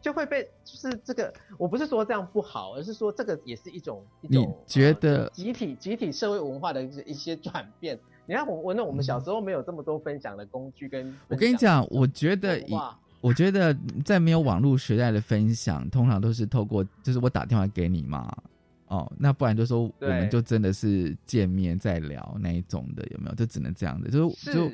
[0.00, 4.44] 就会被就是这个，我不是说这样不好，而是说这个也是一种一种。
[4.44, 7.98] 你觉得集体集体社会文化的一些一些转变？
[8.26, 11.14] 你看我我那我们小时候没有这么多分享的工具跟。
[11.28, 12.74] 我跟你讲，我觉得以
[13.20, 18.34] 我觉得在没有网络时代的分享，通常都是透过就是我打电话给你嘛，
[18.88, 23.34] 哦，那不然就说我们就真的是见面再聊那一种的，有没有？
[23.34, 24.70] 就只能这样的，就是就。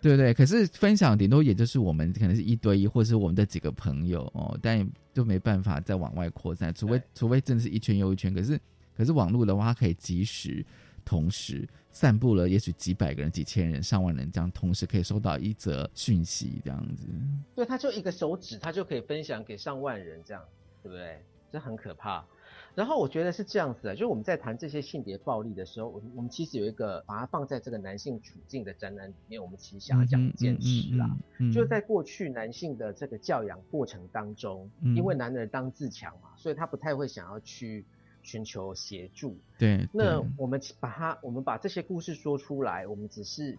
[0.00, 8.32] 对对，可是分享顶多也就是我们可能是一对一，或者是我们的几个朋友哦，但就没办法再往外扩散，除非除非真的是一圈又一圈。
[8.32, 8.60] 可是
[8.96, 10.64] 可是网络的话，它可以及时
[11.04, 17.08] 同时散布了，也许几百个人、几千人、上万人这样同时可以收到一则讯息，这样子。
[17.56, 20.42] 对，他就一个手指，他就可以分享给上万人，这样
[20.82, 21.20] 对不对？
[21.50, 22.24] 这很可怕。
[22.78, 31.10] 然后我觉得是这样子的，就是我们在谈这些性别暴力的时候，我我们其实有一个把它放在这个男性处境的展览里面，我们其实想要讲一件事啦，
[31.52, 37.84] 就是在过去男性的这个教养过程当中，因为男人当自强嘛，所以他不太会想要去
[38.22, 39.36] 寻求协助。
[39.58, 43.58] 对，那我们把它，我们把这些故事说出来，我们只是。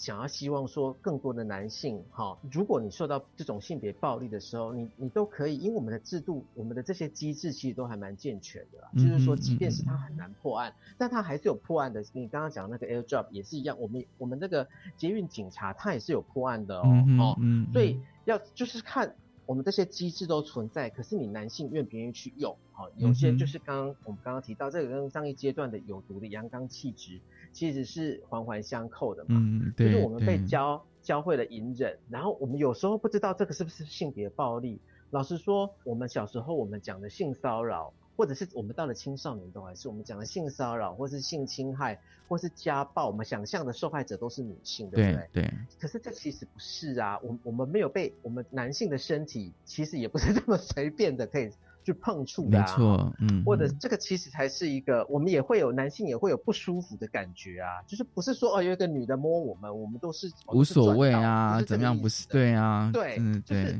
[0.00, 12.02] 想要希望说更多的男性哈，如果你受到这种性别暴力的时候，你你都可以，因为我们的制度，我们的这些机制其实都还蛮健全的，就是说，即便是他很难破案，但他还是有破案的。
[12.14, 17.36] 你刚刚讲那个 AirDrop 也是一样，我们我们这个捷运警察他也是有破案的哦，哦，
[17.74, 22.56] 所以要就是看我们这些机制都存在，可是你男性愿不愿意去用？
[22.72, 27.20] 好，有些就是刚刚我们刚刚提到这个跟上一阶段的有毒的阳刚气质。
[27.52, 34.80] 其实是环环相扣的嘛，嗯，对就是我们被教教会了隐忍，然后我们有时候不知道这个是不是性别暴力，
[35.10, 41.98] 老实说，我们小时候我们讲的性骚扰，或者是我们到了青少年都还是我们讲的性骚扰，或是性侵害，
[42.28, 45.28] 或是家暴，我们想象的受害者都是女性，对不对？
[45.32, 45.54] 对。
[45.80, 51.50] 可是这其实不是啊，我我们没有被我们男性的身体，其实也不是这么随便的可以
[51.92, 53.42] 去碰触的，没错，嗯。
[53.44, 62.28] 或者这个其实才是一个，我们也会有男性也会有不舒服的感觉啊，就是不是说哦有一个女的摸我们，我们都是无所谓啊，怎么样不是？
[62.28, 63.76] 对啊，对，嗯，对。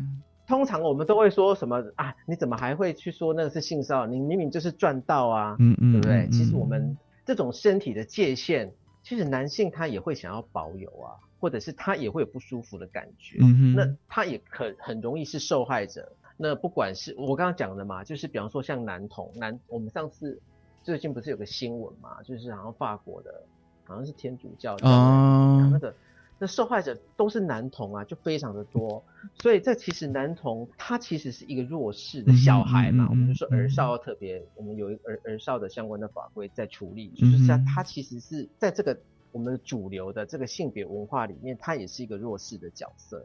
[0.47, 2.13] 通常我们都会说什么啊？
[2.27, 4.07] 你怎么还会去说那个是性骚扰？
[4.09, 6.29] 你明明就是赚到啊，嗯嗯，对不对？
[6.33, 8.73] 其实我们这种身体的界限，
[9.05, 16.17] 其实男性他也会想要保有啊，或者是他也会有不舒服的感觉，嗯那他也可很容易是受害者。
[16.43, 20.41] 那不管是我刚刚讲的嘛，就是比方说像男童男，我们上次
[20.83, 23.43] 最近不是有个新闻嘛，就是好像法国的，
[23.85, 25.95] 好像是天主教哦，那个。
[26.43, 38.99] 那受害者都是男童啊，就非常的多，所以这其实男童他其实是一个弱势的小孩嘛，我们就说儿少特别，我们有一儿儿少的相关的法规在处理，就是他他其实是在这个
[39.33, 43.23] 我们主流的这个性别文化里面，他也是一个弱势的角色。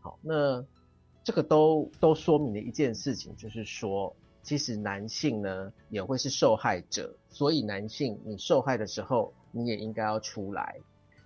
[0.00, 0.64] 好，那
[1.24, 10.76] 这个都都说明了一件事情，就是说，其实男性呢也会是受害者，所以男性你受害的时候，你也应该要出来。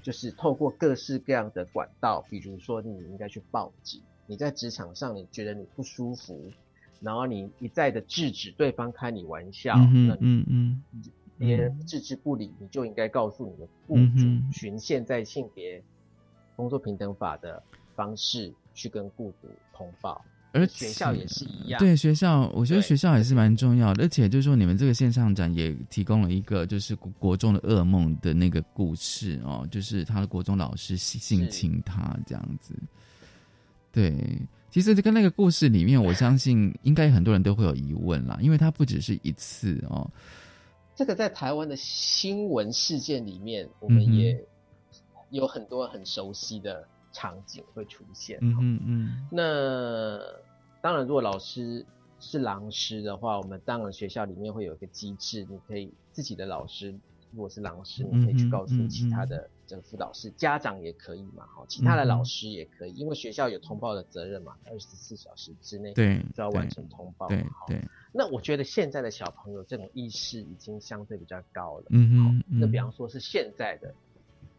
[0.01, 6.51] 就是透过各式各样的管道，比如说你应该去报警，你在职场上你觉得你不舒服，
[7.01, 10.83] 然后你一再的制止对方开你玩笑，嗯嗯嗯，
[11.37, 15.83] 别人置之不理，你就应该告诉你的雇主，循现在性别
[16.57, 17.63] 工作平等法的
[17.95, 20.25] 方式去跟雇主通报。
[20.53, 24.05] 而学校也是一样，对学校，我觉得学校也是蛮重要的。
[24.05, 32.75] 而且就是说，你们这个线上展也提供了一个就是国中的噩梦的那个故事哦，就是他的国中老师性侵他这样子。
[33.93, 40.11] 对，其实跟那个故事里面，我相信应该很多人都会有疑问啦，因为它不只是一次哦。
[40.97, 44.43] 这个在台湾的新闻事件里面，我们也
[45.29, 46.89] 有很多很熟悉的。
[47.19, 49.29] 场景会出现，嗯嗯嗯。
[49.29, 50.21] 那
[50.81, 51.85] 当然，如果老师
[52.21, 56.93] 是狼师的话，我们当然学校里面会有一个机制，你可以自己的老师，
[57.33, 67.83] 如果是狼师，你可以去告诉其他的这个辅导室，家长也可以嘛，哈，其他的老师也可以，因为学校有通报的责任嘛，二十四小时之内对就要完成通报，对对。
[68.13, 72.61] 那我觉得现在的小朋友这种意识已经相对比较高了，嗯嗯。
[72.61, 73.93] 那比方说是现在的。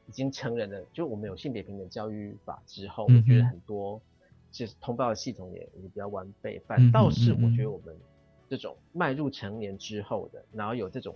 [0.09, 4.01] 已经成人了，就我们有性别平等教育法之后，我觉得很多
[4.49, 6.59] 其实通报的系统也也比较完备。
[6.65, 7.95] 反倒是我觉得我们
[8.49, 11.15] 这种迈入成年之后的，然后有这种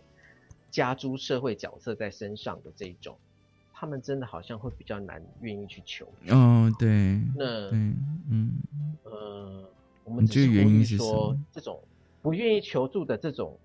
[0.69, 3.17] 加诸社会角色在身上的这一种，
[3.73, 6.35] 他们真的好像会比较难愿意去求助。
[6.35, 8.51] 哦，对，那嗯
[9.05, 9.67] 呃，
[10.03, 11.81] 我们只是原因是说这种
[12.21, 13.57] 不愿意求助的这种。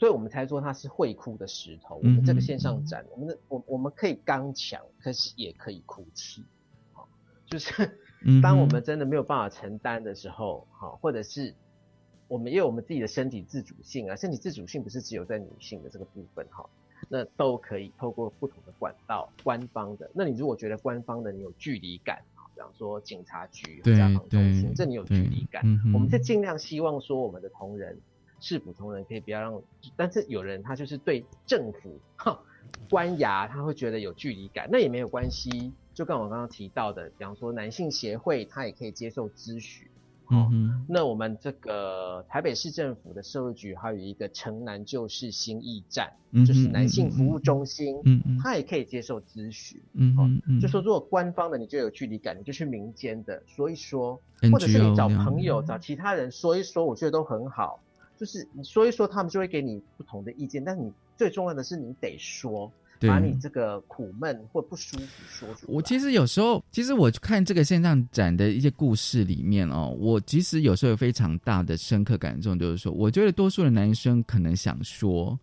[0.00, 1.96] 所以我们才说它是会哭的石头。
[1.96, 6.42] 我们这个线上展，我们的我我们可以刚强，可是也可以哭泣。
[6.94, 7.06] 好，
[7.44, 7.70] 就是
[8.42, 11.54] 当我们真的没有办法承担的时候，好，或者是
[12.28, 16.66] 我们也有我们自己的身体自主性啊，身体自主性不是只有在女性的这个部分哈，
[17.10, 20.10] 那都可以透过不同的管道，官方的。
[20.14, 22.22] 那你如果觉得官方的你有距离感，
[22.54, 28.00] 比方说警察局、家访中心，这你有距离感，我们就尽量希望说我们的同仁。
[28.40, 29.62] 是普通人可以不要让，
[29.96, 32.40] 但是有人他就是对政府哈
[32.88, 35.72] 官衙他会觉得有距离感，那也没有关系。
[35.92, 39.86] 就跟我刚刚提到的，比方说男性协会，他也可以接受咨询。
[40.32, 46.12] 嗯那我们这个台北市政府的社会局还有一个城南旧市新驿站，
[46.46, 49.80] 就是男性服务中心，嗯嗯，他也可以接受咨询。
[49.94, 54.20] 嗯嗯，就说如果官方的你就有距离感，你就去民间的说一说，
[54.52, 57.80] 或者是你找朋友找其他人说一说，我觉得都很好。
[58.20, 60.62] 就是你说一说，他们就会给你不同的意见。
[60.62, 65.72] 但是你最重要的是，你得说，把你这个苦闷或不舒服说出来。
[65.72, 75.40] 我其实有时候，其实我看这个线上展的一些故事里面哦，我其实有时候有非常大的深刻感受，就是说，我觉得多数的男生可能想说，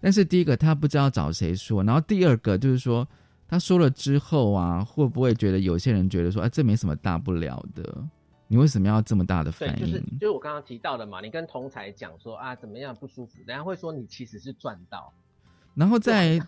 [0.00, 3.04] 但是第一个他不知道找谁说，然后第二个就是说，
[3.48, 8.04] 他说了之后啊，会不会觉得有些人觉得说，啊，这没什么大不了的。
[8.46, 9.74] 你为什么要这么大的反应？
[9.76, 11.20] 对，就是就是我刚刚提到的嘛。
[11.20, 15.12] 你跟同才讲说啊，怎么样不舒服，人家会说你其实是赚到。
[15.74, 16.38] 然后再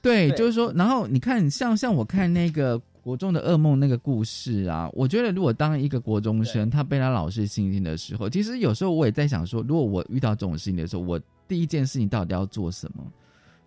[0.00, 13.04] 对， 就是说，然后你看，像像我看那个国中的噩梦那个故事啊，我觉得如果当一个国中生他被他老师性侵的时候，其实有时候我也在想说，如果我遇到这种事情的时候，我第一件事情到底要做什么？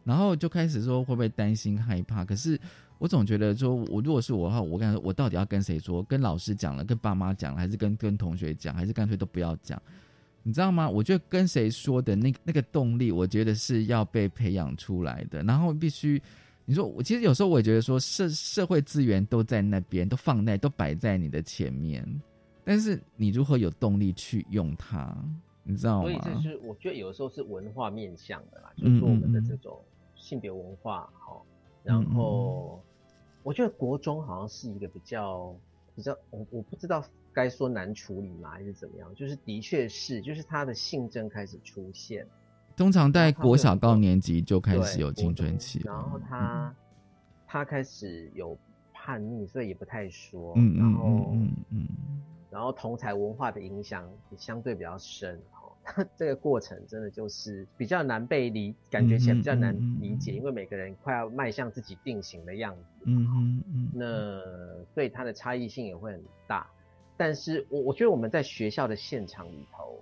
[0.05, 2.23] 然后就开始说会不会担心害怕？
[2.23, 2.57] 可是
[2.99, 6.03] 我总觉得说，我如果是我的话，我跟他说，我到底要跟谁说？
[6.03, 9.81] 跟老师讲了，跟爸妈讲了，还是跟跟同学讲，还是干脆都不要讲？
[10.43, 10.89] 你知道吗？
[10.89, 15.41] 我觉得跟谁说的那那个动力，我觉得是要被培养出来的。
[15.43, 16.21] 然后必须，
[16.65, 22.05] 你说我其实有时候我也觉得说，社社会资源都在那边，都放在都摆在你的前面，
[22.63, 25.15] 但是你如何有动力去用它？
[25.63, 26.09] 你知道吗？
[26.09, 29.79] 所以这是我觉得有的时候是文化面向的啦，就是我们的这种
[30.15, 31.39] 性别文化哈。
[31.83, 32.81] 然后
[33.49, 35.55] 我觉得国中好像是一个比较
[35.95, 37.03] 比较，我我不知道。
[37.31, 39.15] 该说难处理吗，还是怎么样？
[39.15, 42.27] 就是的确是，就是他的性征开始出现，
[42.75, 46.75] 通常在国小高年级就开始有青春期，然后他
[47.47, 48.57] 他开始有
[48.91, 51.87] 叛逆，所以也不太说，嗯然后嗯嗯，
[52.49, 55.39] 然后同才文化的影响也相对比较深。
[56.15, 66.69] 这个过程真的就是比较难被理，感觉起来比较难理解，因为每个人快要迈向自己定型的样子，嗯嗯嗯，那所以它的差异性也会很大。
[67.17, 70.01] 但是我我觉得我们在学校的现场里头，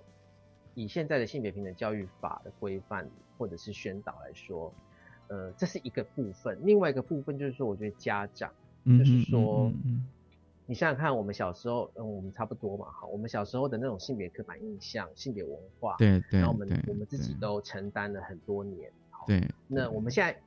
[0.74, 4.72] 以现在的性别平等教育法的规范或者是宣导来说，
[5.26, 6.58] 呃，这是一个部分。
[6.62, 8.52] 另外一个部分就是说，我觉得家长，
[8.84, 9.72] 就是说，
[10.70, 18.92] 你想想看，我们小时候，嗯，我们差不多嘛，哈，我们小时候的那种性别刻板印象、性别文化，对对，然后我们我们自己都承担了很多年，
[19.26, 19.48] 对。
[19.66, 20.38] 那我们现在，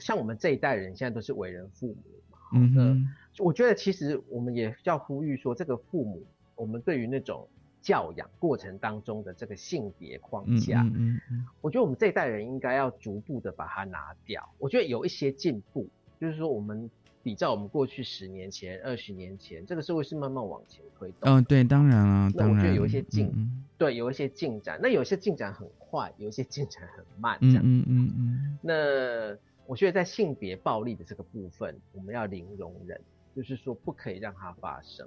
[0.00, 1.94] 像我们这一代人，现在都是为人父母
[2.28, 3.08] 嘛，嗯哼。
[3.38, 6.26] 我觉得其实我们也要呼吁说，这个父母，
[6.56, 7.46] 我们对于那种
[7.80, 14.44] 教养过程当中的这个性别框架，嗯嗯，我觉得我们这一代人应该要逐步的把它拿掉。
[14.58, 15.88] 我觉得有一些进步，
[16.20, 16.90] 就是说我们
[17.22, 21.20] 比照我们过去十年前、二十年前，这个社会是慢慢往前推动。
[21.22, 23.30] 嗯，对，当然了，那我觉得有一些进，
[23.76, 24.78] 对，有一些进展。
[24.82, 27.62] 那有些进展很快，有一些进展很慢，这样。
[27.64, 28.58] 嗯嗯嗯。
[28.62, 33.00] 那我觉得在性别暴力的这个部分，我们要零容忍。
[33.36, 35.06] 就是说，不可以让它发生。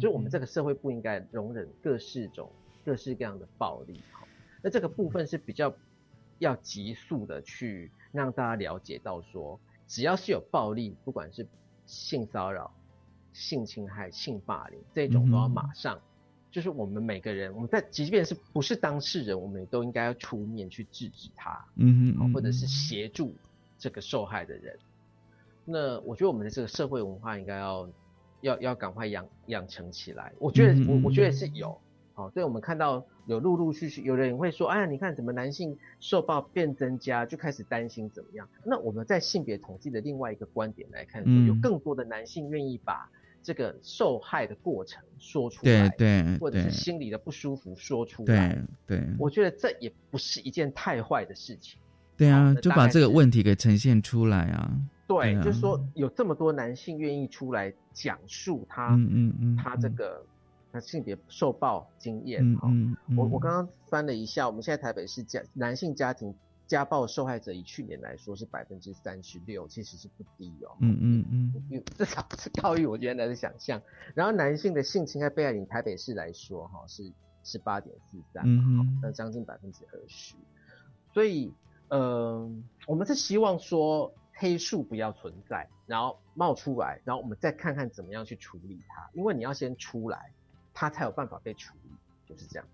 [0.00, 2.50] 就我们这个社会不应该容忍各式种、
[2.86, 4.00] 各式各样的暴力。
[4.12, 4.26] 好，
[4.62, 5.74] 那这个部分是比较
[6.38, 11.46] 要急速的去让大家了解到，说只要是有暴力，不管是
[11.86, 12.72] 性骚扰、
[13.32, 16.00] 性侵害、性霸凌这种，都要马上。
[16.50, 21.62] 就是我们每个人，我们在即便是不是当事人，我们也都应该要出面去制止他。
[21.74, 23.34] 嗯哼，或者是协助
[23.78, 24.78] 这个受害的人。
[25.66, 27.88] 那我觉得我们的这个社会文化应该要
[28.40, 30.32] 要要赶快养养成起来。
[30.38, 31.78] 我觉得我我觉得是有，
[32.16, 38.48] 好，所以我们看到有陆陆续续有人会说，哎呀，你看怎么男性受暴变增加，就开始担心怎么样？
[38.64, 43.06] 那我们在性别统计的另外一个观点来看，说有更多的男性愿意把
[43.42, 51.78] 这个受害的过程说出来，对对，或者是心里的不舒服说出来，对对，我觉得这也不是一件太坏的事情。
[52.16, 54.72] 对啊，就把这个问题给呈现出来啊。
[55.06, 60.24] 对，就是说有这么多男性愿意出来讲述他，嗯嗯嗯，他这个
[60.72, 62.42] 他性别受暴经验。
[62.62, 66.34] 嗯嗯，我我刚刚翻了一下，我们现在台北市家男性家庭
[66.66, 70.76] 家暴受害者以去年来说是百分之三十六，其实是不低哦。
[70.80, 73.80] 嗯嗯嗯，至少是高于我原来的想象。
[74.14, 77.12] 然后男性的性侵害被害人台北市来说，哈是
[77.44, 80.34] 十八点四三，嗯那将近百分之二十。
[81.14, 81.52] 所以，
[81.88, 84.12] 嗯，我们是希望说。
[84.38, 89.08] 黑数不要存在，然后冒出来，然后我们再看看怎么样去处理它。
[89.14, 90.30] 因为你要先出来，
[90.76, 91.90] 它才有办法被处理，
[92.28, 92.68] 就是这样。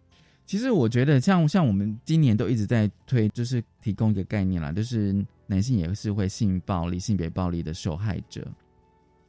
[0.44, 8.44] 其实我觉得，像像我们今年都一直在推，就是提供一个概念啦，就是男性也是会性暴力、性别暴力的受害者。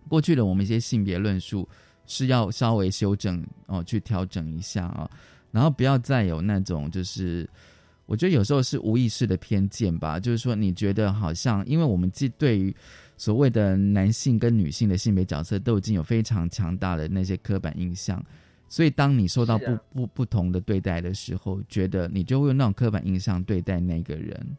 [0.09, 1.69] 过去的我们一些性别论述
[2.07, 5.07] 是要稍微修正哦，去调整一下啊，
[5.51, 7.47] 然后不要再有那种就是。
[8.05, 12.75] 我觉得有时候是无意识的偏见吧，就是说你觉得好像，因为我们既对于
[13.15, 18.21] 所谓的男性跟女性的性别角色都已经有非常强大的那些刻板印象，
[18.67, 24.57] 所以当你受到不不不同的对待的时候，觉得你就会用那种刻板印象对待那个人，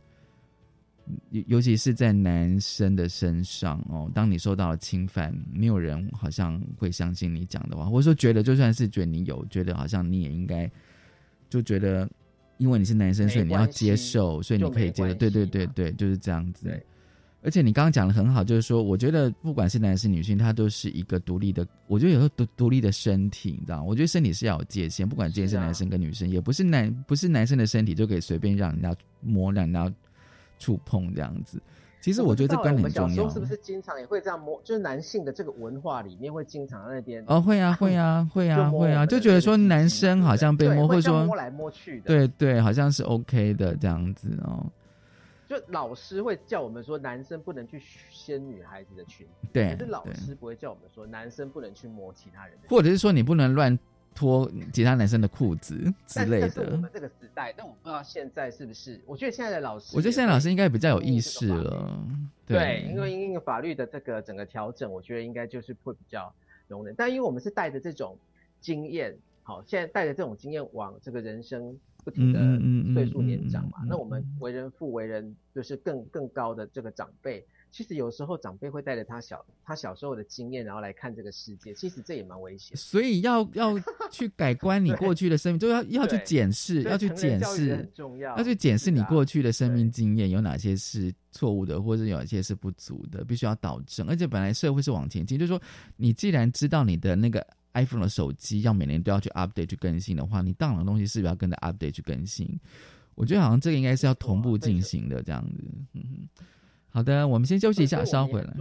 [1.31, 10.71] 尤尤其是在男生的身上哦，当你受到了侵犯，没有人好像会相信你讲的话，或者说觉得就算是觉得你有，觉得好像你也应该
[11.49, 12.09] 就觉得。
[12.57, 15.13] 因为你是男生，所以你要接受，所以你可以接受。
[15.15, 16.81] 对对对对，就是这样子。
[17.45, 21.67] 而且你刚刚讲的很好，就是说，我觉得不管是男是女性，他都是一个独立的。
[21.87, 23.85] 我觉得有时候独独立的身体，你知道吗？
[23.85, 29.95] 我觉得身体是要有界限，不管今天是男生跟女生，也不是男不是男生的身体就可以随便让人家摸、让人家
[30.59, 31.61] 触碰这样子。
[32.01, 33.29] 其实我觉得这观点很重要。
[33.31, 34.61] 是不是经常也会这样摸？
[34.65, 44.65] 就是男性的这个文化里面会经常在那边哦，会啊，会啊， 会啊，会啊，就觉得说男生好像被摸，或者说摸来摸去的，对对，好像是 OK 的这样子哦。
[45.49, 47.81] 就老师会叫我们说，男生不能去
[48.11, 53.79] 掀女孩子的裙子，对，可是老师不会叫我们说，男生不能去摸其他人的，或者是说你不能乱
[54.15, 55.75] 脱其他男生的裤子
[56.07, 56.71] 之类的。
[56.73, 59.01] 我们这个时代，但我不知道现在是不是？
[59.05, 62.01] 我觉得现在的老师，我觉得现在老师应该比较有意识了。
[62.47, 66.33] 对，因为因为法律的这个整个调整，我觉得应该就是会比较
[66.69, 66.95] 容忍。
[66.97, 68.17] 但因为我们是带着这种
[68.61, 71.79] 经验，好，现在带着这种经验往这个人生。
[72.05, 72.61] 不停的
[72.93, 82.77] 岁数年长嘛，那我们为人父为人就是更更高的这个长辈，其实有时候长辈会带着他小他小时候的经验，然后来看这个世界，其实这也蛮危险。
[82.77, 83.75] 所以要要
[84.13, 94.07] 去改观你过去的生命，就要要去检视，要去检视，很重要，要去检视你过去的生命经验有哪些是错误的，或者有哪些是不足的，必须要导正。
[94.07, 95.61] 而且本来社会是往前进，就是说
[95.97, 97.47] 你既然知道你的那个。
[97.75, 102.59] iPhone 的手机要每年都要去 update 去更新的话，你大脑的东西是不是要跟着 update 去更新？
[103.15, 105.65] 我觉得好像这个应该是要同步进行的这样子。
[105.93, 106.29] 嗯，
[106.89, 108.57] 好的，我们先休息一下，稍回来。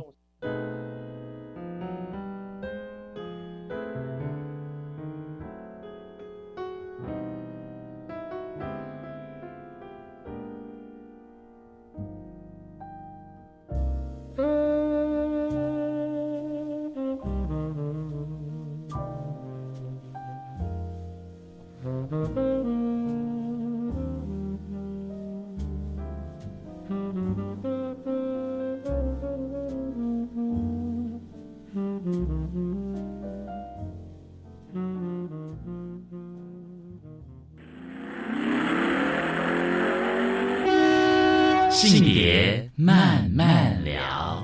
[41.84, 44.42] 性别慢慢聊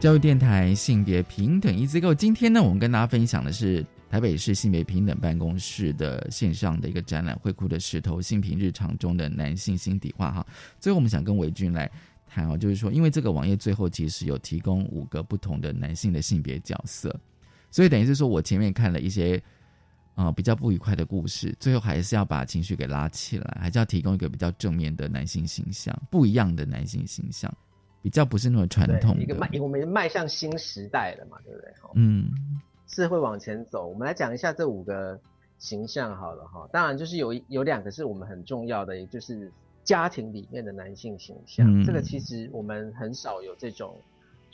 [0.00, 10.46] 教育电台性别平等一机构，今天呢，我们跟大家分享的是台北市性别平等办公室的线上的一个展览《会哭的石头：性平日常中的男性心底话》哈。
[10.80, 11.90] 最后，我们想跟维君来
[12.26, 17.14] 谈哦，就是说，因为这个网页最后其实有提供五个不同的男性的性别角色，
[17.70, 19.42] 所以等于是说我前面看了一些
[20.14, 27.52] 啊比较不愉快的故事，最后还是要把情绪给拉起来，还是要提供一个比较正面的男性形象，不一样的男性形象。
[28.02, 31.72] 比较不是那么传统，一个迈我们迈向新时代了嘛，对不对？
[31.94, 32.30] 嗯，
[32.86, 33.88] 是会往前走。
[33.88, 35.18] 我们来讲一下这五个
[35.58, 36.68] 形象好了哈。
[36.70, 39.50] 当然就是有有两个是我们很重要的，也就是
[39.84, 41.82] 家庭里面的男性形象。
[41.82, 43.96] 这个其实我们很少有这种，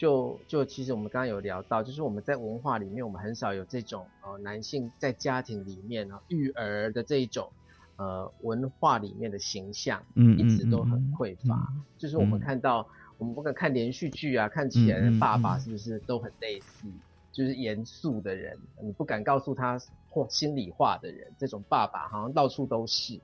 [0.01, 7.53] 就就其实我们刚刚有聊到，就是我们在文化里面，我们很少有这种呃男性在家庭里面啊育儿的这一种
[7.97, 11.71] 呃文化里面的形象，嗯，一直都很匮乏。
[11.99, 12.89] 就是我们看到。
[13.19, 16.89] 我们不敢看连续剧啊，看起来爸爸是不是都很类似？
[17.31, 19.79] 就是严肃的人，你不敢告诉他
[20.09, 23.21] 或心里话的人，这种爸爸好像到处都是。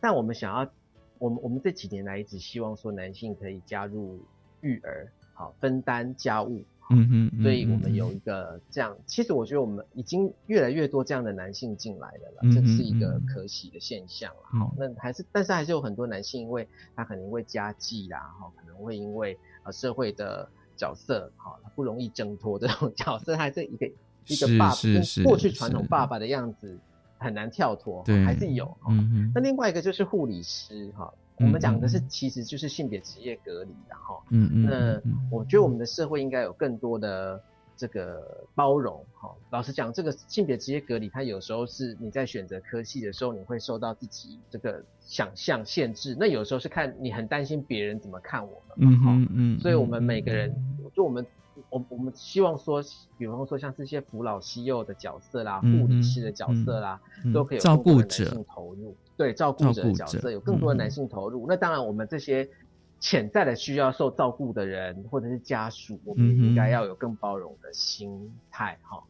[0.00, 0.68] 但我们想要，
[1.18, 4.18] 我们我们这几年来一直希望说，男性可以加入
[4.62, 5.06] 育儿，
[5.36, 6.64] 好分担家务。
[6.88, 14.60] 嗯哼，所以我们有一个这样，其实我觉得我们已经越来越多这样的男性进来了，这是一个可喜的现象了。
[14.60, 23.86] 好，那还是，但是还是有很多男性，因为他可能因为家计啦，哈，可能会因为呃社会的角色，好，他不容易挣脱这种 角色，还是一个
[24.28, 24.72] 一个爸，
[25.24, 26.78] 过去传统爸爸的样子
[27.18, 28.76] 很难跳脱，还是有。
[28.88, 31.12] 嗯那另外一个就是护理师，哈。
[31.38, 37.38] 我们讲的是，其实就是性别职业隔离，然后，嗯嗯，那我觉得我们的社会应该有更多的
[37.76, 39.30] 这个包容，哈。
[39.50, 46.16] 老实讲，这个性别职业隔离，它有时候是你在选择科系的时候，你会受到自己这个想象限制。
[46.18, 49.60] 那有时候是看你很担心别人怎么看我们，嗯嗯嗯。
[49.60, 50.54] 所以我们每个人，
[50.94, 51.26] 就我们，
[51.70, 52.82] 我我们希望说，
[53.18, 57.00] 比方说像这些扶老携幼的角色啦，护理师的角色啦，
[57.32, 58.94] 都可以照顾者投入。
[59.16, 62.46] 对照顾者的角色有更多的男性投入，那当然我们这些
[63.00, 69.02] 潜在的需要受照顾的人或者是家属，我们也应该要有更包容的心态哈。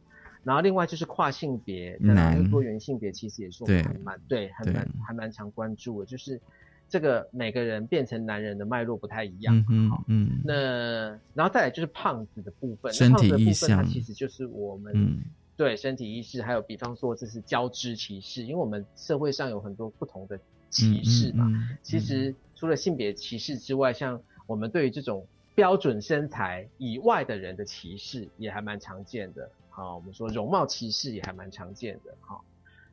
[0.45, 6.41] 然后另外就是跨性别，那多元性别其实也是我们还蛮对还蛮还蛮常关注的，就是
[6.89, 10.05] 这个每个人变成男人的脉络不太一样哈。
[10.09, 15.23] 嗯，那然后再来就是胖子的部分，身体意象，它其实就是我们。
[15.59, 21.51] 对身体意识，还有比方说这是交织歧视，因为我们社会上有很多不同的歧视嘛。
[21.83, 29.49] 其实除了性别歧视之外，像我们对于这种标准身材以外的人的歧视也还蛮常见的。
[29.71, 32.15] 好，我们说容貌歧视也还蛮常见的。
[32.21, 32.45] 好，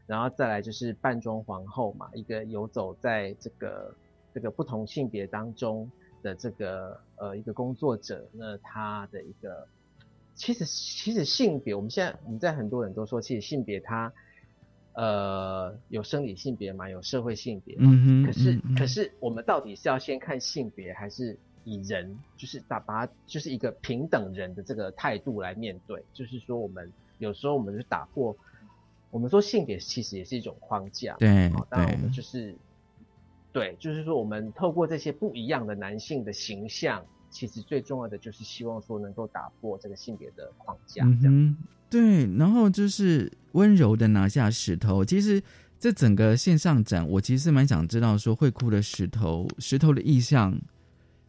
[0.08, 3.95] 然后再来就是扮装皇后嘛，一个游走在这个
[4.34, 5.89] 这个不同性别当中
[6.22, 9.68] 的这个呃一个工作者，那他的一个。
[10.36, 14.12] 其实，其实性别，我们现在我们在很多人都说，其实性别它
[14.93, 26.04] 呃，有生理性别嘛，有社会性别，嗯哼，可是可是我们到底是要先看性别，还是以人，就是打把就是一个平等人的这个态度来面对？
[26.14, 28.36] 就是说，我们有时候我们就打破，
[29.14, 32.55] 我们说性别其实也是一种框架，对，当然我们就是，
[33.51, 41.57] 对，就是说我们透过这些不一样的男性的形象，其实最重要的就是希望说能够打破这个性别的框架，这样。
[41.91, 45.05] 对，然后就是温柔的拿下石头。
[45.05, 45.39] 其实
[45.78, 50.59] 这整个线上展，我其实蛮想知道，说会哭的石头，石头的意象，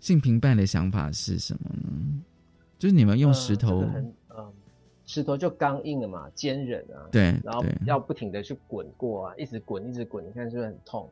[0.00, 2.22] 性平办的想法是什么呢？
[2.78, 4.14] 就是你们用石头，嗯，
[5.06, 11.10] 石头就刚硬了嘛，坚韧啊，对，然后要不停的去滚过啊，一直滚，一直滚，你看是不是很痛？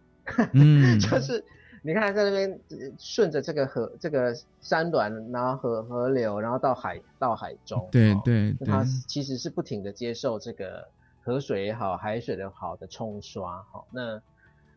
[0.52, 1.44] 嗯， 就是。
[1.84, 2.60] 你看，在那边
[2.96, 10.86] 顺着这个河、这个山峦，然后河河流，然后到海到海中，对对，它其实是不停的接受这个
[11.24, 14.22] 河水也好、海水的好的冲刷，哈，那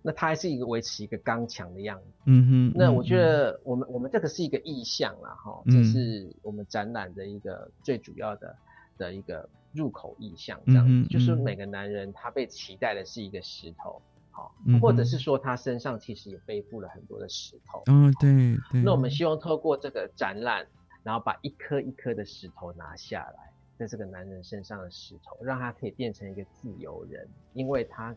[0.01, 2.73] 那它还是一个维持一个刚强的样子，嗯哼。
[2.73, 8.55] 那我觉得我们我们这个是一个意象啦，哈，这是我们展览的一个最主要的
[8.97, 14.01] 的一个入口意象，这样子，就是每个男人他被期待的是一个石头。
[14.31, 17.81] 好，或者是说他身上其实也背负了很多的石头。
[17.85, 18.83] 嗯，对对。
[18.83, 20.67] 那我们希望透过这个展览，
[21.03, 28.13] 然后把一颗一颗的石头拿下来，在这个男人身上的石头，让他可以变成一个自由人，因为他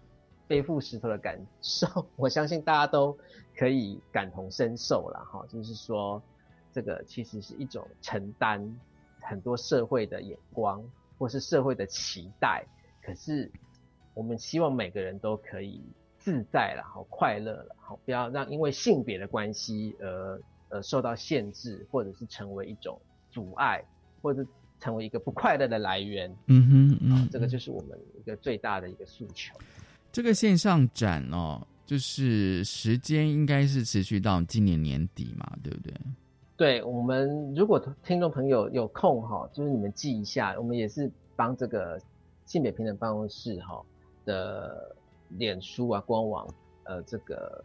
[0.48, 3.16] 背负石头的感受， 我相信大家都
[3.56, 5.46] 可以感同身受了哈。
[5.48, 6.20] 就是说，
[6.72, 8.60] 这个其实是一种承担
[9.28, 10.82] 很多社会的眼光，
[11.18, 12.64] 或是社会的期待。
[13.02, 13.50] 可是
[14.14, 15.82] 我们希望每个人都可以。
[16.20, 23.00] 自在了，好快乐了，好不要让因为性别的关系而呃受到限制，或者是成为一种
[23.30, 23.82] 阻碍，
[24.20, 24.44] 或者
[24.80, 26.28] 成为一个不快乐的来源。
[26.46, 29.56] 嗯哼，嗯，这个就是我们一个最大的一个诉求。
[30.12, 35.94] 这个线上展哦，就是时间应该是持续到今年年底嘛，对不对？
[36.58, 41.98] 对我们如果听众朋友有空哈，就是你们记一下，我们也是帮这个
[42.44, 43.82] 性别平等办公室哈
[44.26, 44.94] 的。
[45.36, 46.48] 脸书啊，官网，
[46.84, 47.62] 呃，这个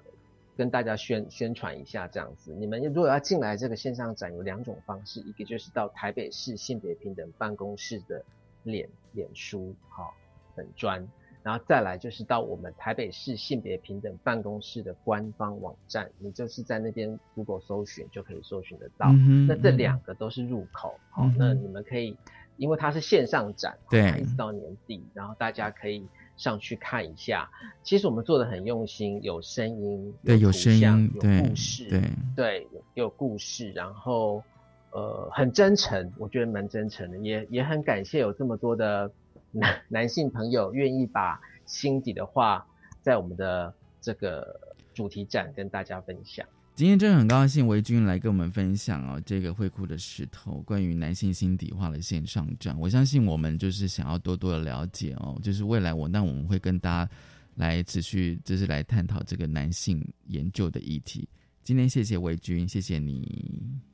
[0.58, 2.54] 跟大家宣宣传一下，这样子。
[2.54, 8.22] 你们如果要进来这个线上展，有两种方式，一个就是到台北市性别平等办公室的
[8.64, 10.12] 脸脸书，哈，
[10.56, 11.08] 本专，
[11.44, 19.12] 然后再来就是到我们台北市性别平等办公室的官方网站，你就是在那边 Google 搜寻就可以搜寻得到。
[19.48, 22.18] 那这两个都是入口，好，那你们可以，
[22.58, 26.08] 因为它是线上展，对，一直到年底，然后大家可以。
[26.36, 27.48] 上去看一下，
[27.84, 32.02] 其实我们做的很用心，有声音，对，有声音，有故事，对，
[32.36, 34.44] 对，有故事，然后
[34.90, 39.12] 呃，很真诚，我觉得蛮真诚的，也也很感谢有这么多的
[39.54, 42.66] 男 男性朋友愿意把心底的话
[43.02, 44.60] 在我们的这个
[44.94, 46.46] 主题展跟大家分享。
[46.76, 52.76] 今天真的很高兴维军来跟我们分享哦，这个会哭的石头关于男性心底话的线上展。
[52.80, 57.12] 我相信我们就是想要多多的了解哦，就是未来我那我们会跟大家
[57.56, 61.30] 来持续就是来探讨这个男性研究的议题。
[61.64, 63.26] 今天谢谢维军，谢谢你，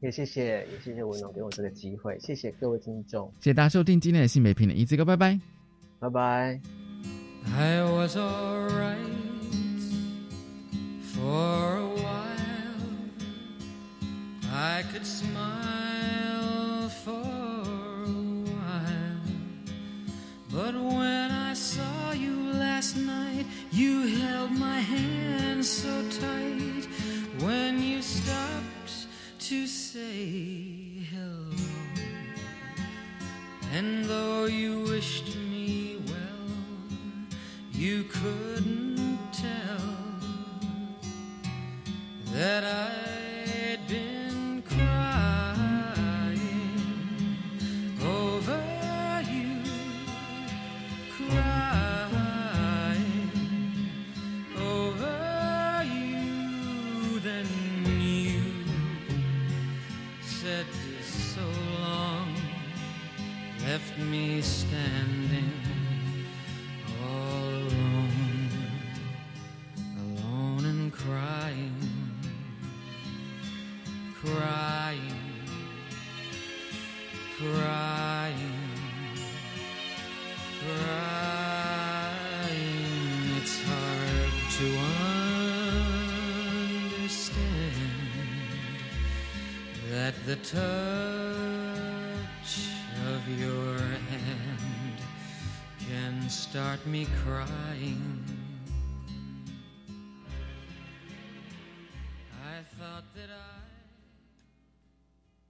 [0.02, 5.40] 也谢谢也谢谢文龙给我这个机会，谢谢各位听众，谢谢大家收听今天的性别平等一字歌，拜拜，
[6.00, 6.60] 拜拜。
[7.56, 8.98] I was alright
[11.14, 12.40] for a while.
[14.52, 18.10] I could smile for a
[18.50, 19.22] while,
[20.52, 25.88] but when I saw you last night, you held my hand so
[26.20, 26.89] tight.
[27.42, 29.08] When you stopped
[29.40, 31.56] to say hello,
[33.72, 37.38] and though you wished me well,
[37.72, 39.96] you couldn't tell
[42.34, 43.19] that I'd
[64.42, 65.09] stand.